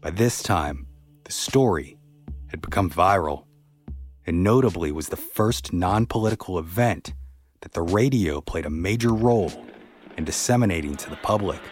By 0.00 0.12
this 0.12 0.42
time, 0.42 0.86
the 1.24 1.32
story 1.32 1.98
had 2.46 2.62
become 2.62 2.88
viral, 2.88 3.44
and 4.26 4.42
notably 4.42 4.92
was 4.92 5.10
the 5.10 5.16
first 5.16 5.74
non 5.74 6.06
political 6.06 6.58
event 6.58 7.12
that 7.60 7.72
the 7.72 7.82
radio 7.82 8.40
played 8.40 8.66
a 8.66 8.70
major 8.70 9.12
role 9.12 9.52
in 10.16 10.24
disseminating 10.24 10.96
to 10.96 11.10
the 11.10 11.16
public. 11.16 11.60
The 11.60 11.68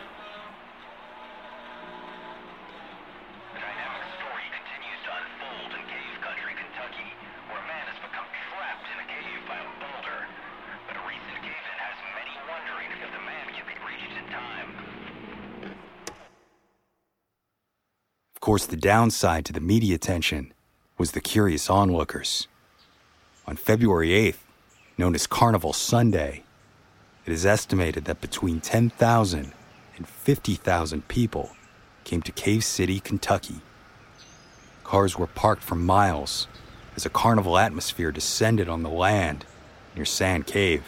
dynamic 3.57 4.05
story 4.21 4.45
continues 4.53 5.01
to 5.05 5.11
unfold 5.17 5.73
in 5.73 5.81
Cave 5.89 6.21
Country, 6.21 6.53
Kentucky, 6.61 7.09
where 7.49 7.61
a 7.61 7.67
man 7.67 7.87
has 7.89 7.97
become 8.05 8.29
trapped 8.53 8.85
in 8.85 9.01
a 9.01 9.07
cave 9.09 9.41
by 9.49 9.57
a 9.57 9.65
boulder. 9.81 10.29
But 10.87 11.01
a 11.01 11.03
recent 11.09 11.41
cave-in 11.41 11.77
has 11.81 11.97
many 12.13 12.37
wondering 12.45 12.93
if 12.93 13.09
the 13.09 13.25
man 13.25 13.49
can 13.57 13.65
be 13.65 13.81
reached 13.81 14.13
in 14.13 14.29
time. 14.29 14.77
Of 18.37 18.41
course, 18.41 18.67
the 18.67 18.77
downside 18.77 19.45
to 19.47 19.53
the 19.53 19.61
media 19.65 19.95
attention 19.95 20.53
was 20.97 21.13
the 21.13 21.21
curious 21.21 21.71
onlookers. 21.71 22.49
On 23.47 23.57
February 23.57 24.11
8th, 24.11 24.39
known 24.99 25.15
as 25.15 25.29
Carnival 25.29 25.73
Sunday, 25.73 26.43
it 27.25 27.33
is 27.33 27.47
estimated 27.47 28.05
that 28.07 28.21
between 28.21 28.61
10,000 28.61 29.53
and 29.97 30.09
50,000 30.09 31.09
people 31.09 31.53
came 32.03 32.21
to 32.23 32.33
Cave 32.33 32.65
City, 32.65 32.99
Kentucky. 32.99 33.61
Cars 34.83 35.17
were 35.17 35.29
parked 35.29 35.63
for 35.63 35.77
miles 35.77 36.49
as 36.97 37.07
a 37.07 37.11
carnival 37.11 37.57
atmosphere 37.57 38.11
descended 38.11 38.69
on 38.69 38.83
the 38.83 38.91
land 38.91 39.45
near 39.95 40.05
Sand 40.05 40.47
Cave. 40.47 40.83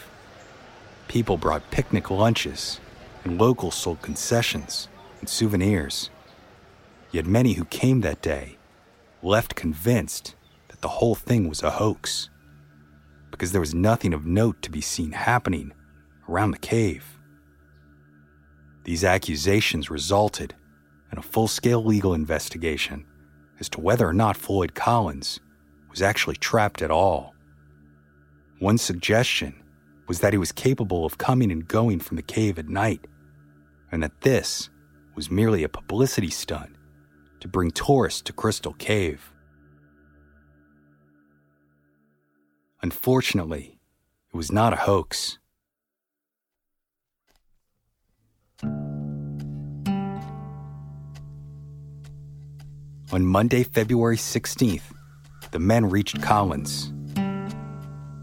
People 1.07 1.37
brought 1.37 1.71
picnic 1.71 2.09
lunches, 2.09 2.79
and 3.23 3.39
locals 3.39 3.75
sold 3.75 4.01
concessions 4.01 4.89
and 5.19 5.29
souvenirs. 5.29 6.09
Yet 7.11 7.25
many 7.25 7.53
who 7.53 7.65
came 7.65 8.01
that 8.01 8.21
day 8.21 8.57
left 9.21 9.55
convinced 9.55 10.35
that 10.69 10.81
the 10.81 10.87
whole 10.87 11.15
thing 11.15 11.47
was 11.47 11.61
a 11.61 11.71
hoax, 11.71 12.29
because 13.41 13.53
there 13.53 13.59
was 13.59 13.73
nothing 13.73 14.13
of 14.13 14.23
note 14.23 14.61
to 14.61 14.69
be 14.69 14.81
seen 14.81 15.11
happening 15.13 15.73
around 16.29 16.51
the 16.51 16.59
cave. 16.59 17.17
These 18.83 19.03
accusations 19.03 19.89
resulted 19.89 20.53
in 21.11 21.17
a 21.17 21.23
full 21.23 21.47
scale 21.47 21.83
legal 21.83 22.13
investigation 22.13 23.03
as 23.59 23.67
to 23.69 23.81
whether 23.81 24.07
or 24.07 24.13
not 24.13 24.37
Floyd 24.37 24.75
Collins 24.75 25.39
was 25.89 26.03
actually 26.03 26.35
trapped 26.35 26.83
at 26.83 26.91
all. 26.91 27.33
One 28.59 28.77
suggestion 28.77 29.55
was 30.07 30.19
that 30.19 30.33
he 30.33 30.37
was 30.37 30.51
capable 30.51 31.03
of 31.03 31.17
coming 31.17 31.51
and 31.51 31.67
going 31.67 31.99
from 31.99 32.17
the 32.17 32.21
cave 32.21 32.59
at 32.59 32.69
night, 32.69 33.07
and 33.91 34.03
that 34.03 34.21
this 34.21 34.69
was 35.15 35.31
merely 35.31 35.63
a 35.63 35.67
publicity 35.67 36.29
stunt 36.29 36.75
to 37.39 37.47
bring 37.47 37.71
tourists 37.71 38.21
to 38.21 38.33
Crystal 38.33 38.73
Cave. 38.73 39.33
Unfortunately, 42.83 43.77
it 44.33 44.35
was 44.35 44.51
not 44.51 44.73
a 44.73 44.77
hoax. 44.77 45.37
On 53.13 53.25
Monday, 53.25 53.63
February 53.63 54.17
16th, 54.17 54.81
the 55.51 55.59
men 55.59 55.89
reached 55.89 56.23
Collins. 56.23 56.91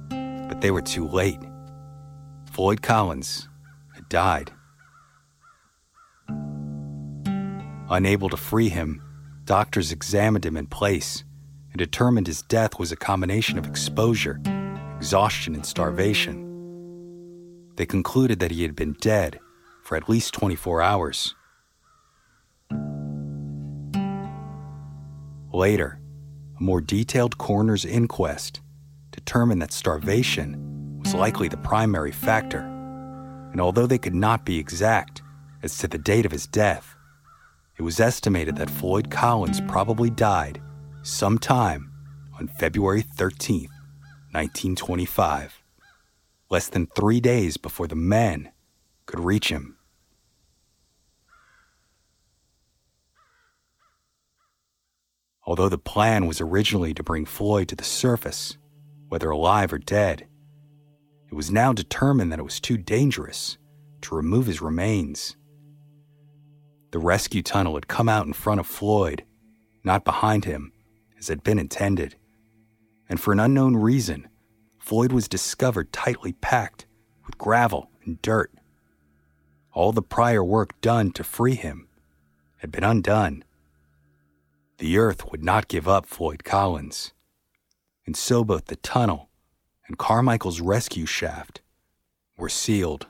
But 0.09 0.61
they 0.61 0.73
were 0.73 0.83
too 0.83 1.07
late. 1.07 1.39
Floyd 2.51 2.83
Collins 2.83 3.49
had 3.95 4.09
died. 4.09 4.51
Unable 7.91 8.29
to 8.29 8.37
free 8.37 8.71
him, 8.71 9.01
doctors 9.45 9.93
examined 9.93 10.45
him 10.45 10.57
in 10.57 10.67
place 10.67 11.23
determined 11.79 12.27
his 12.27 12.43
death 12.43 12.79
was 12.79 12.93
a 12.93 12.97
combination 12.97 13.57
of 13.57 13.67
exposure, 13.67 14.41
exhaustion, 14.97 15.55
and 15.55 15.65
starvation. 15.65 16.45
They 17.77 17.87
concluded 17.87 18.41
that 18.41 18.51
he 18.51 18.63
had 18.63 18.77
been 18.77 18.95
dead 19.01 19.39
for 19.83 19.97
at 19.97 20.09
least 20.09 20.35
24 20.35 20.83
hours. 20.83 21.35
Later, 25.53 26.01
a 26.59 26.63
more 26.63 26.81
detailed 26.81 27.39
coroner's 27.39 27.85
inquest 27.85 28.61
determined 29.13 29.63
that 29.63 29.73
starvation 29.73 30.99
was 30.99 31.15
likely 31.15 31.49
the 31.49 31.57
primary 31.57 32.13
factor, 32.13 32.61
and 33.53 33.61
although 33.61 33.87
they 33.87 33.99
could 33.99 34.15
not 34.15 34.45
be 34.45 34.59
exact 34.59 35.23
as 35.63 35.79
to 35.79 35.89
the 35.89 35.99
date 35.99 36.27
of 36.27 36.33
his 36.33 36.47
death, 36.47 36.95
it 37.79 37.83
was 37.83 38.01
estimated 38.01 38.57
that 38.57 38.69
Floyd 38.69 39.11
Collins 39.11 39.61
probably 39.63 40.11
died 40.11 40.61
sometime 41.09 41.91
on 42.39 42.47
February 42.47 43.03
13th, 43.03 43.71
1925, 44.31 45.63
less 46.51 46.69
than 46.69 46.87
three 46.87 47.21
days 47.21 47.57
before 47.57 47.87
the 47.87 47.97
men 47.97 48.51
could 49.07 49.19
reach 49.19 49.49
him. 49.49 49.79
Although 55.47 55.71
the 55.71 55.79
plan 55.79 56.27
was 56.27 56.43
originally 56.43 56.93
to 56.93 57.03
bring 57.03 57.25
Floyd 57.25 57.69
to 57.69 57.77
the 57.77 57.85
surface, 57.85 58.59
whether 59.09 59.31
alive 59.31 59.73
or 59.73 59.79
dead, 59.79 60.27
it 61.29 61.35
was 61.35 61.51
now 61.51 61.73
determined 61.73 62.31
that 62.31 62.39
it 62.39 62.45
was 62.45 62.61
too 62.61 62.77
dangerous 62.77 63.57
to 64.03 64.15
remove 64.15 64.47
his 64.47 64.61
remains. 64.61 65.37
The 66.91 66.99
rescue 66.99 67.43
tunnel 67.43 67.75
had 67.75 67.89
come 67.89 68.11
out 68.11 68.27
in 68.27 68.35
front 68.35 68.61
of 68.61 68.67
Floyd, 68.67 69.25
not 69.83 70.05
behind 70.05 70.45
him, 70.45 70.73
as 71.19 71.29
had 71.29 71.43
been 71.43 71.59
intended. 71.59 72.17
And 73.09 73.21
for 73.21 73.33
an 73.33 73.41
unknown 73.41 73.77
reason, 73.77 74.29
Floyd 74.79 75.13
was 75.13 75.29
discovered 75.29 75.93
tightly 75.93 76.33
packed 76.33 76.87
with 77.27 77.39
gravel 77.39 77.91
and 78.05 78.21
dirt. 78.23 78.53
All 79.73 79.93
the 79.93 80.03
prior 80.03 80.43
work 80.43 80.81
done 80.81 81.13
to 81.13 81.25
free 81.25 81.55
him 81.55 81.89
had 82.59 82.71
been 82.71 82.85
undone. 82.85 83.45
The 84.79 84.99
earth 84.99 85.31
would 85.31 85.43
not 85.43 85.69
give 85.69 85.89
up 85.89 86.07
Floyd 86.07 86.45
Collins. 86.45 87.13
And 88.07 88.17
so 88.17 88.45
both 88.45 88.67
the 88.67 88.77
tunnel 88.77 89.29
and 89.87 89.99
Carmichael's 89.99 90.61
rescue 90.61 91.07
shaft 91.07 91.61
were 92.37 92.49
sealed. 92.49 93.07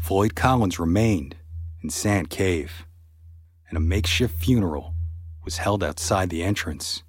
Floyd 0.00 0.34
Collins 0.34 0.78
remained 0.78 1.36
in 1.82 1.90
Sand 1.90 2.30
Cave, 2.30 2.86
and 3.68 3.76
a 3.76 3.80
makeshift 3.80 4.36
funeral 4.36 4.94
was 5.50 5.56
held 5.56 5.82
outside 5.82 6.30
the 6.30 6.44
entrance. 6.44 7.02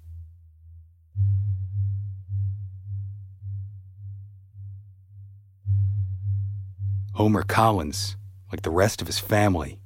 Homer 7.14 7.44
Collins, 7.44 8.16
like 8.50 8.62
the 8.62 8.70
rest 8.70 9.00
of 9.00 9.06
his 9.06 9.20
family, 9.20 9.78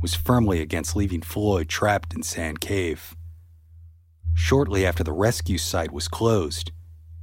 was 0.00 0.14
firmly 0.14 0.62
against 0.62 0.96
leaving 0.96 1.20
Floyd 1.20 1.68
trapped 1.68 2.14
in 2.14 2.22
Sand 2.22 2.62
Cave. 2.62 3.14
Shortly 4.32 4.86
after 4.86 5.04
the 5.04 5.12
rescue 5.12 5.58
site 5.58 5.92
was 5.92 6.08
closed, 6.08 6.72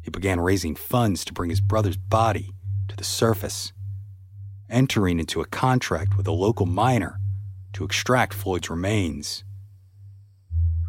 he 0.03 0.11
began 0.11 0.39
raising 0.39 0.75
funds 0.75 1.25
to 1.25 1.33
bring 1.33 1.49
his 1.49 1.59
brother's 1.59 1.97
body 1.97 2.51
to 2.87 2.95
the 2.95 3.03
surface, 3.03 3.73
entering 4.69 5.19
into 5.19 5.41
a 5.41 5.45
contract 5.47 6.15
with 6.15 6.27
a 6.27 6.31
local 6.31 6.67
miner 6.67 7.19
to 7.73 7.83
extract 7.83 8.35
Floyd's 8.35 8.69
remains. 8.69 9.43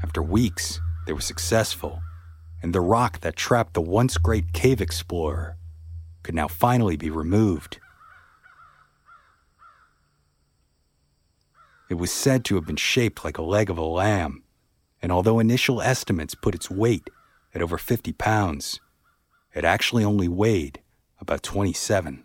After 0.03 0.23
weeks, 0.23 0.81
they 1.07 1.13
were 1.13 1.21
successful, 1.21 2.03
and 2.63 2.75
the 2.75 2.81
rock 2.81 3.21
that 3.21 3.37
trapped 3.37 3.75
the 3.75 3.81
once 3.81 4.17
great 4.17 4.53
cave 4.53 4.81
explorer 4.81 5.57
could 6.23 6.35
now 6.35 6.49
finally 6.49 6.97
be 6.97 7.11
removed. 7.11 7.79
It 11.89 11.95
was 11.95 12.13
said 12.13 12.45
to 12.45 12.55
have 12.57 12.67
been 12.67 12.77
shaped 12.77 13.25
like 13.25 13.39
a 13.39 13.43
leg 13.43 13.71
of 13.71 13.79
a 13.79 13.85
lamb, 13.85 14.45
and 15.01 15.11
although 15.11 15.39
initial 15.39 15.81
estimates 15.81 16.35
put 16.35 16.55
its 16.55 16.71
weight 16.71 17.09
at 17.55 17.63
over 17.63 17.79
50 17.79 18.13
pounds, 18.13 18.81
it 19.55 19.65
actually 19.65 20.05
only 20.05 20.29
weighed 20.29 20.81
about 21.21 21.43
27. 21.43 22.25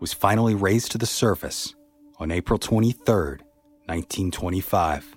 was 0.00 0.12
finally 0.12 0.54
raised 0.54 0.92
to 0.92 0.98
the 0.98 1.06
surface 1.06 1.74
on 2.18 2.30
April 2.30 2.58
23, 2.58 3.14
1925. 3.86 5.16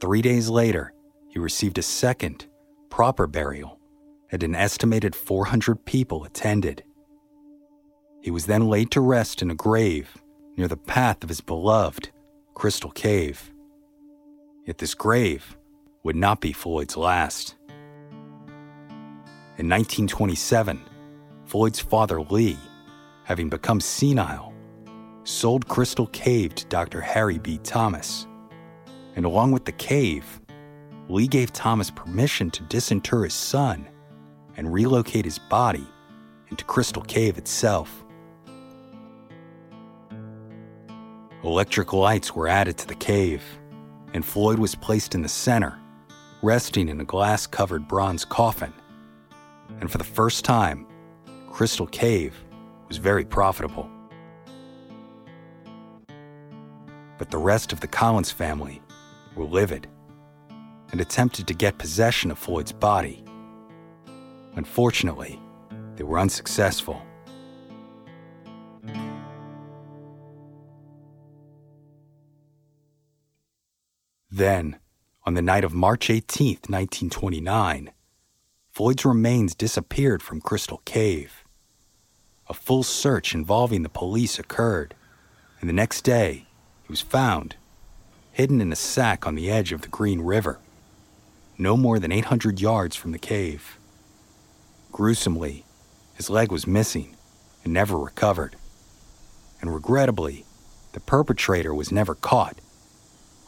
Three 0.00 0.22
days 0.22 0.48
later, 0.48 0.92
he 1.28 1.38
received 1.38 1.78
a 1.78 1.82
second, 1.82 2.46
proper 2.90 3.26
burial, 3.26 3.78
and 4.30 4.42
an 4.42 4.54
estimated 4.54 5.14
400 5.14 5.84
people 5.84 6.24
attended. 6.24 6.82
He 8.20 8.30
was 8.30 8.46
then 8.46 8.68
laid 8.68 8.90
to 8.92 9.00
rest 9.00 9.42
in 9.42 9.50
a 9.50 9.54
grave 9.54 10.16
near 10.56 10.68
the 10.68 10.76
path 10.76 11.22
of 11.22 11.28
his 11.28 11.40
beloved 11.40 12.10
Crystal 12.54 12.90
Cave. 12.90 13.52
Yet 14.66 14.78
this 14.78 14.94
grave 14.94 15.56
would 16.02 16.16
not 16.16 16.40
be 16.40 16.52
Floyd's 16.52 16.96
last. 16.96 17.54
In 19.58 19.68
1927, 19.68 20.80
Floyd's 21.44 21.80
father, 21.80 22.20
Lee, 22.20 22.58
having 23.26 23.48
become 23.48 23.80
senile, 23.80 24.54
sold 25.24 25.66
Crystal 25.66 26.06
Cave 26.06 26.54
to 26.54 26.64
Dr. 26.66 27.00
Harry 27.00 27.38
B. 27.38 27.58
Thomas. 27.64 28.24
And 29.16 29.24
along 29.26 29.50
with 29.50 29.64
the 29.64 29.72
cave, 29.72 30.40
Lee 31.08 31.26
gave 31.26 31.52
Thomas 31.52 31.90
permission 31.90 32.52
to 32.52 32.62
disinter 32.62 33.24
his 33.24 33.34
son 33.34 33.88
and 34.56 34.72
relocate 34.72 35.24
his 35.24 35.40
body 35.40 35.84
into 36.50 36.64
Crystal 36.66 37.02
Cave 37.02 37.36
itself. 37.36 38.04
Electric 41.42 41.92
lights 41.92 42.32
were 42.32 42.46
added 42.46 42.78
to 42.78 42.86
the 42.86 42.94
cave, 42.94 43.42
and 44.14 44.24
Floyd 44.24 44.60
was 44.60 44.76
placed 44.76 45.16
in 45.16 45.22
the 45.22 45.28
center, 45.28 45.76
resting 46.42 46.88
in 46.88 47.00
a 47.00 47.04
glass 47.04 47.44
covered 47.44 47.88
bronze 47.88 48.24
coffin. 48.24 48.72
And 49.80 49.90
for 49.90 49.98
the 49.98 50.04
first 50.04 50.44
time, 50.44 50.86
Crystal 51.50 51.88
Cave 51.88 52.45
was 52.88 52.98
very 52.98 53.24
profitable. 53.24 53.88
But 57.18 57.30
the 57.30 57.38
rest 57.38 57.72
of 57.72 57.80
the 57.80 57.88
Collins 57.88 58.30
family 58.30 58.82
were 59.34 59.44
livid 59.44 59.88
and 60.92 61.00
attempted 61.00 61.46
to 61.48 61.54
get 61.54 61.78
possession 61.78 62.30
of 62.30 62.38
Floyd's 62.38 62.72
body. 62.72 63.24
Unfortunately, 64.54 65.40
they 65.96 66.04
were 66.04 66.18
unsuccessful. 66.18 67.02
Then, 74.30 74.78
on 75.24 75.32
the 75.34 75.42
night 75.42 75.64
of 75.64 75.72
March 75.72 76.10
18, 76.10 76.48
1929, 76.68 77.90
Floyd's 78.70 79.04
remains 79.06 79.54
disappeared 79.54 80.22
from 80.22 80.42
Crystal 80.42 80.82
Cave. 80.84 81.45
A 82.48 82.54
full 82.54 82.82
search 82.82 83.34
involving 83.34 83.82
the 83.82 83.88
police 83.88 84.38
occurred, 84.38 84.94
and 85.60 85.68
the 85.68 85.74
next 85.74 86.02
day, 86.02 86.46
he 86.82 86.88
was 86.88 87.00
found, 87.00 87.56
hidden 88.32 88.60
in 88.60 88.72
a 88.72 88.76
sack 88.76 89.26
on 89.26 89.34
the 89.34 89.50
edge 89.50 89.72
of 89.72 89.82
the 89.82 89.88
Green 89.88 90.20
River, 90.20 90.60
no 91.58 91.76
more 91.76 91.98
than 91.98 92.12
800 92.12 92.60
yards 92.60 92.94
from 92.94 93.12
the 93.12 93.18
cave. 93.18 93.78
Gruesomely, 94.92 95.64
his 96.14 96.30
leg 96.30 96.52
was 96.52 96.66
missing 96.66 97.16
and 97.64 97.72
never 97.72 97.98
recovered. 97.98 98.56
And 99.60 99.74
regrettably, 99.74 100.44
the 100.92 101.00
perpetrator 101.00 101.74
was 101.74 101.90
never 101.90 102.14
caught, 102.14 102.60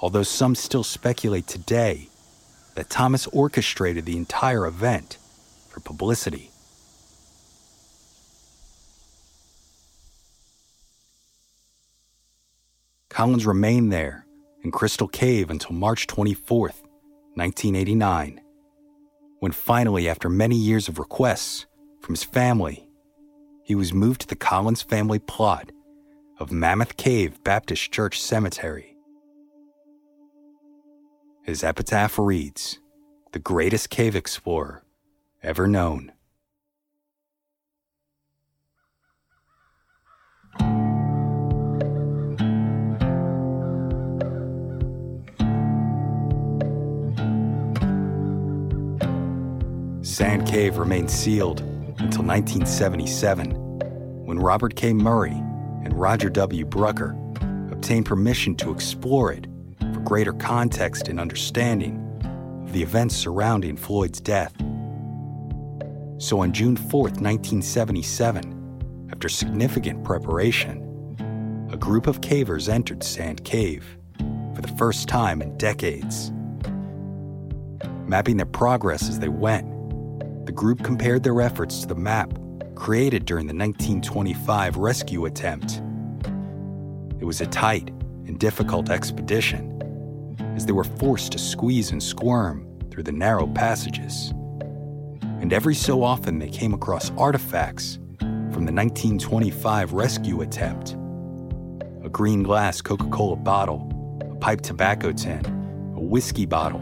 although 0.01 0.23
some 0.25 0.55
still 0.55 0.85
speculate 0.85 1.47
today 1.47 2.09
that 2.75 2.91
Thomas 2.91 3.27
orchestrated 3.29 4.07
the 4.07 4.17
entire 4.17 4.67
event 4.67 5.19
for 5.69 5.81
publicity. 5.81 6.51
Collins 13.18 13.46
remained 13.46 13.92
there 13.92 14.24
in 14.62 14.70
Crystal 14.70 15.09
Cave 15.09 15.50
until 15.50 15.72
March 15.72 16.07
24, 16.07 16.68
1989, 17.35 18.40
when 19.40 19.50
finally, 19.50 20.09
after 20.09 20.28
many 20.28 20.54
years 20.54 20.87
of 20.87 21.00
requests 21.00 21.66
from 22.00 22.14
his 22.14 22.22
family, 22.22 22.88
he 23.64 23.74
was 23.74 23.92
moved 23.92 24.20
to 24.20 24.28
the 24.28 24.37
Collins 24.37 24.83
family 24.83 25.18
plot 25.18 25.72
of 26.38 26.52
Mammoth 26.52 26.96
Cave 26.96 27.42
Baptist 27.42 27.90
Church 27.90 28.22
Cemetery. 28.22 28.96
His 31.42 31.64
epitaph 31.64 32.20
reads, 32.20 32.78
The 33.33 33.40
greatest 33.40 33.90
cave 33.90 34.14
explorer 34.14 34.85
ever 35.42 35.66
known. 35.66 36.12
Sand 50.19 50.48
Cave 50.48 50.79
remained 50.79 51.12
sealed 51.12 51.60
until 51.60 52.25
1977, 52.25 53.52
when 54.27 54.40
Robert 54.40 54.75
K. 54.75 54.92
Murray 54.92 55.40
and 55.85 55.94
Roger 55.94 56.29
W. 56.29 56.64
Brucker 56.64 57.16
obtained 57.71 58.04
permission 58.04 58.56
to 58.56 58.73
explore 58.73 59.33
it 59.33 59.46
for 59.79 60.00
greater 60.00 60.33
context 60.33 61.06
and 61.06 61.21
understanding 61.21 62.04
of 62.64 62.73
the 62.73 62.83
events 62.83 63.14
surrounding 63.14 63.77
Floyd's 63.77 64.21
death. 64.21 64.52
So 66.19 66.40
on 66.40 66.52
June 66.52 66.77
4, 66.77 67.02
1977, 67.02 69.08
after 69.12 69.29
significant 69.29 70.02
preparation, 70.02 71.69
a 71.73 71.77
group 71.77 72.08
of 72.08 72.23
cavers 72.23 72.69
entered 72.69 73.04
Sand 73.04 73.44
Cave 73.44 73.96
for 74.56 74.62
the 74.62 74.75
first 74.77 75.06
time 75.06 75.40
in 75.40 75.56
decades. 75.58 76.33
Mapping 78.08 78.37
their 78.37 78.46
progress 78.46 79.08
as 79.08 79.21
they 79.21 79.29
went, 79.29 79.77
the 80.49 80.53
group 80.53 80.83
compared 80.83 81.23
their 81.23 81.42
efforts 81.42 81.83
to 81.83 81.87
the 81.87 81.94
map 81.94 82.33
created 82.75 83.27
during 83.27 83.46
the 83.46 83.55
1925 83.55 84.79
rescue 84.79 85.27
attempt. 85.27 85.83
It 87.21 87.27
was 87.27 87.42
a 87.42 87.46
tight 87.46 87.90
and 88.27 88.38
difficult 88.38 88.88
expedition, 88.88 90.35
as 90.57 90.65
they 90.65 90.73
were 90.73 90.85
forced 90.85 91.33
to 91.33 91.38
squeeze 91.38 91.90
and 91.90 92.03
squirm 92.03 92.67
through 92.90 93.03
the 93.03 93.13
narrow 93.13 93.46
passages. 93.46 94.33
And 95.21 95.53
every 95.53 95.75
so 95.75 96.03
often 96.03 96.38
they 96.38 96.49
came 96.49 96.73
across 96.73 97.11
artifacts 97.19 97.96
from 98.19 98.65
the 98.65 98.73
1925 98.73 99.92
rescue 99.92 100.40
attempt 100.40 100.94
a 102.03 102.09
green 102.09 102.42
glass 102.42 102.81
Coca 102.81 103.07
Cola 103.11 103.37
bottle, 103.37 104.19
a 104.23 104.35
pipe 104.37 104.63
tobacco 104.63 105.13
tin, 105.13 105.44
a 105.94 106.01
whiskey 106.01 106.46
bottle, 106.46 106.81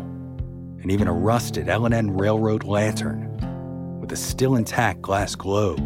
and 0.81 0.93
even 0.93 1.09
a 1.09 1.13
rusted 1.13 1.69
L&N 1.69 2.17
Railroad 2.17 2.63
lantern 2.63 3.36
with 4.07 4.13
a 4.13 4.23
still 4.23 4.55
intact 4.55 5.03
glass 5.03 5.35
globe 5.35 5.85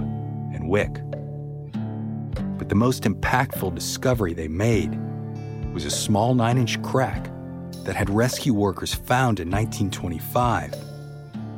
and 0.52 0.68
wick. 0.68 0.92
But 2.58 2.68
the 2.68 2.74
most 2.74 3.04
impactful 3.04 3.74
discovery 3.74 4.34
they 4.34 4.46
made 4.46 4.94
was 5.72 5.86
a 5.86 5.90
small 5.90 6.34
9 6.34 6.58
inch 6.58 6.82
crack 6.82 7.30
that 7.84 7.96
had 7.96 8.10
rescue 8.10 8.52
workers 8.52 8.92
found 8.92 9.40
in 9.40 9.50
1925 9.50 10.74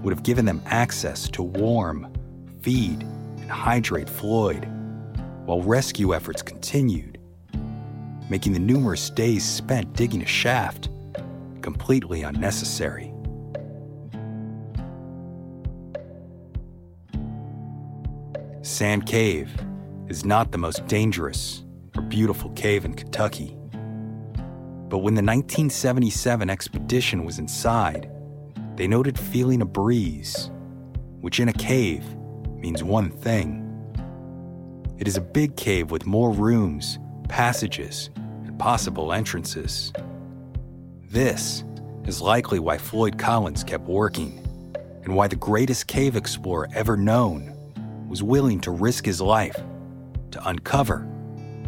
would 0.04 0.14
have 0.14 0.22
given 0.22 0.44
them 0.44 0.62
access 0.66 1.28
to 1.30 1.42
warm, 1.42 2.12
feed, 2.62 3.02
and 3.02 3.50
hydrate 3.50 4.08
Floyd 4.08 4.68
while 5.46 5.62
rescue 5.62 6.14
efforts 6.14 6.42
continued, 6.42 7.18
making 8.30 8.52
the 8.52 8.60
numerous 8.60 9.10
days 9.10 9.44
spent 9.44 9.92
digging 9.94 10.22
a 10.22 10.26
shaft 10.26 10.90
completely 11.60 12.22
unnecessary. 12.22 13.11
Sand 18.62 19.06
Cave 19.06 19.50
is 20.06 20.24
not 20.24 20.52
the 20.52 20.58
most 20.58 20.86
dangerous 20.86 21.64
or 21.96 22.02
beautiful 22.02 22.50
cave 22.50 22.84
in 22.84 22.94
Kentucky. 22.94 23.56
But 24.88 24.98
when 24.98 25.14
the 25.14 25.22
1977 25.22 26.48
expedition 26.48 27.24
was 27.24 27.40
inside, 27.40 28.08
they 28.76 28.86
noted 28.86 29.18
feeling 29.18 29.62
a 29.62 29.66
breeze, 29.66 30.48
which 31.20 31.40
in 31.40 31.48
a 31.48 31.52
cave 31.52 32.04
means 32.54 32.84
one 32.84 33.10
thing. 33.10 33.68
It 34.96 35.08
is 35.08 35.16
a 35.16 35.20
big 35.20 35.56
cave 35.56 35.90
with 35.90 36.06
more 36.06 36.30
rooms, 36.30 37.00
passages, 37.28 38.10
and 38.14 38.56
possible 38.60 39.12
entrances. 39.12 39.92
This 41.10 41.64
is 42.04 42.22
likely 42.22 42.60
why 42.60 42.78
Floyd 42.78 43.18
Collins 43.18 43.64
kept 43.64 43.88
working, 43.88 44.38
and 45.02 45.16
why 45.16 45.26
the 45.26 45.34
greatest 45.34 45.88
cave 45.88 46.14
explorer 46.14 46.68
ever 46.72 46.96
known 46.96 47.51
was 48.12 48.22
willing 48.22 48.60
to 48.60 48.70
risk 48.70 49.06
his 49.06 49.22
life 49.22 49.56
to 50.30 50.46
uncover 50.46 51.08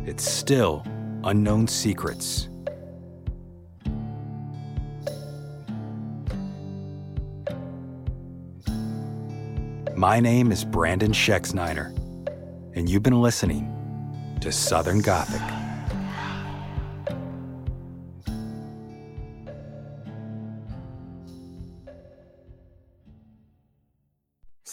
its 0.04 0.30
still 0.30 0.84
unknown 1.24 1.66
secrets. 1.66 2.50
My 9.96 10.20
name 10.20 10.52
is 10.52 10.66
Brandon 10.66 11.12
Schexnayder, 11.12 11.86
and 12.76 12.90
you've 12.90 13.02
been 13.02 13.22
listening 13.22 14.36
to 14.42 14.52
Southern 14.52 15.00
Gothic. 15.00 15.63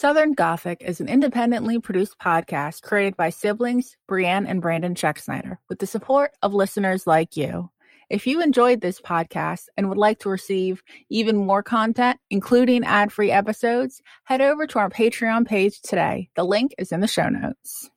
Southern 0.02 0.34
Gothic 0.34 0.82
is 0.82 1.00
an 1.00 1.08
independently 1.08 1.78
produced 1.78 2.18
podcast 2.18 2.82
created 2.82 3.16
by 3.16 3.30
siblings 3.30 3.98
Brienne 4.08 4.48
and 4.48 4.60
Brandon 4.60 4.96
Schexnayder 4.96 5.60
with 5.70 5.78
the 5.78 5.86
support 5.86 6.32
of 6.42 6.56
listeners 6.56 7.06
like 7.06 7.38
you. 7.38 7.70
If 8.10 8.26
you 8.26 8.42
enjoyed 8.42 8.82
this 8.82 9.00
podcast 9.00 9.66
and 9.78 9.90
would 9.90 10.00
like 10.00 10.18
to 10.22 10.30
receive 10.30 10.82
even 11.12 11.36
more 11.36 11.62
content, 11.62 12.20
including 12.32 12.84
ad 12.84 13.12
free 13.12 13.30
episodes, 13.30 14.02
head 14.24 14.42
over 14.42 14.66
to 14.66 14.80
our 14.80 14.90
Patreon 14.90 15.46
page 15.46 15.80
today. 15.82 16.32
The 16.36 16.46
link 16.46 16.74
is 16.80 16.92
in 16.92 17.02
the 17.02 17.08
show 17.08 17.30
notes. 17.30 17.92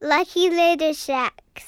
Lucky 0.00 0.50
Little 0.50 0.94
Shacks. 0.94 1.67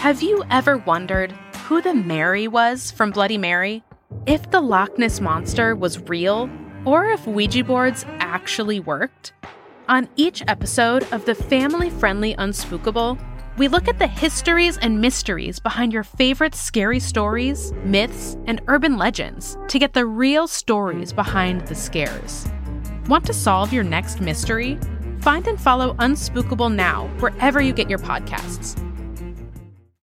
Have 0.00 0.22
you 0.22 0.42
ever 0.50 0.78
wondered 0.78 1.30
who 1.66 1.82
the 1.82 1.92
Mary 1.92 2.48
was 2.48 2.90
from 2.90 3.10
Bloody 3.10 3.36
Mary? 3.36 3.84
If 4.24 4.50
the 4.50 4.62
Loch 4.62 4.96
Ness 4.96 5.20
Monster 5.20 5.76
was 5.76 6.00
real, 6.08 6.48
or 6.86 7.04
if 7.04 7.26
Ouija 7.26 7.62
boards 7.64 8.06
actually 8.18 8.80
worked? 8.80 9.34
On 9.90 10.08
each 10.16 10.42
episode 10.48 11.06
of 11.12 11.26
the 11.26 11.34
family 11.34 11.90
friendly 11.90 12.34
Unspookable, 12.36 13.22
we 13.58 13.68
look 13.68 13.88
at 13.88 13.98
the 13.98 14.06
histories 14.06 14.78
and 14.78 15.02
mysteries 15.02 15.58
behind 15.58 15.92
your 15.92 16.04
favorite 16.04 16.54
scary 16.54 16.98
stories, 16.98 17.70
myths, 17.84 18.38
and 18.46 18.62
urban 18.68 18.96
legends 18.96 19.58
to 19.68 19.78
get 19.78 19.92
the 19.92 20.06
real 20.06 20.48
stories 20.48 21.12
behind 21.12 21.66
the 21.66 21.74
scares. 21.74 22.48
Want 23.06 23.26
to 23.26 23.34
solve 23.34 23.70
your 23.70 23.84
next 23.84 24.22
mystery? 24.22 24.78
Find 25.20 25.46
and 25.46 25.60
follow 25.60 25.92
Unspookable 25.96 26.74
now 26.74 27.08
wherever 27.18 27.60
you 27.60 27.74
get 27.74 27.90
your 27.90 27.98
podcasts 27.98 28.82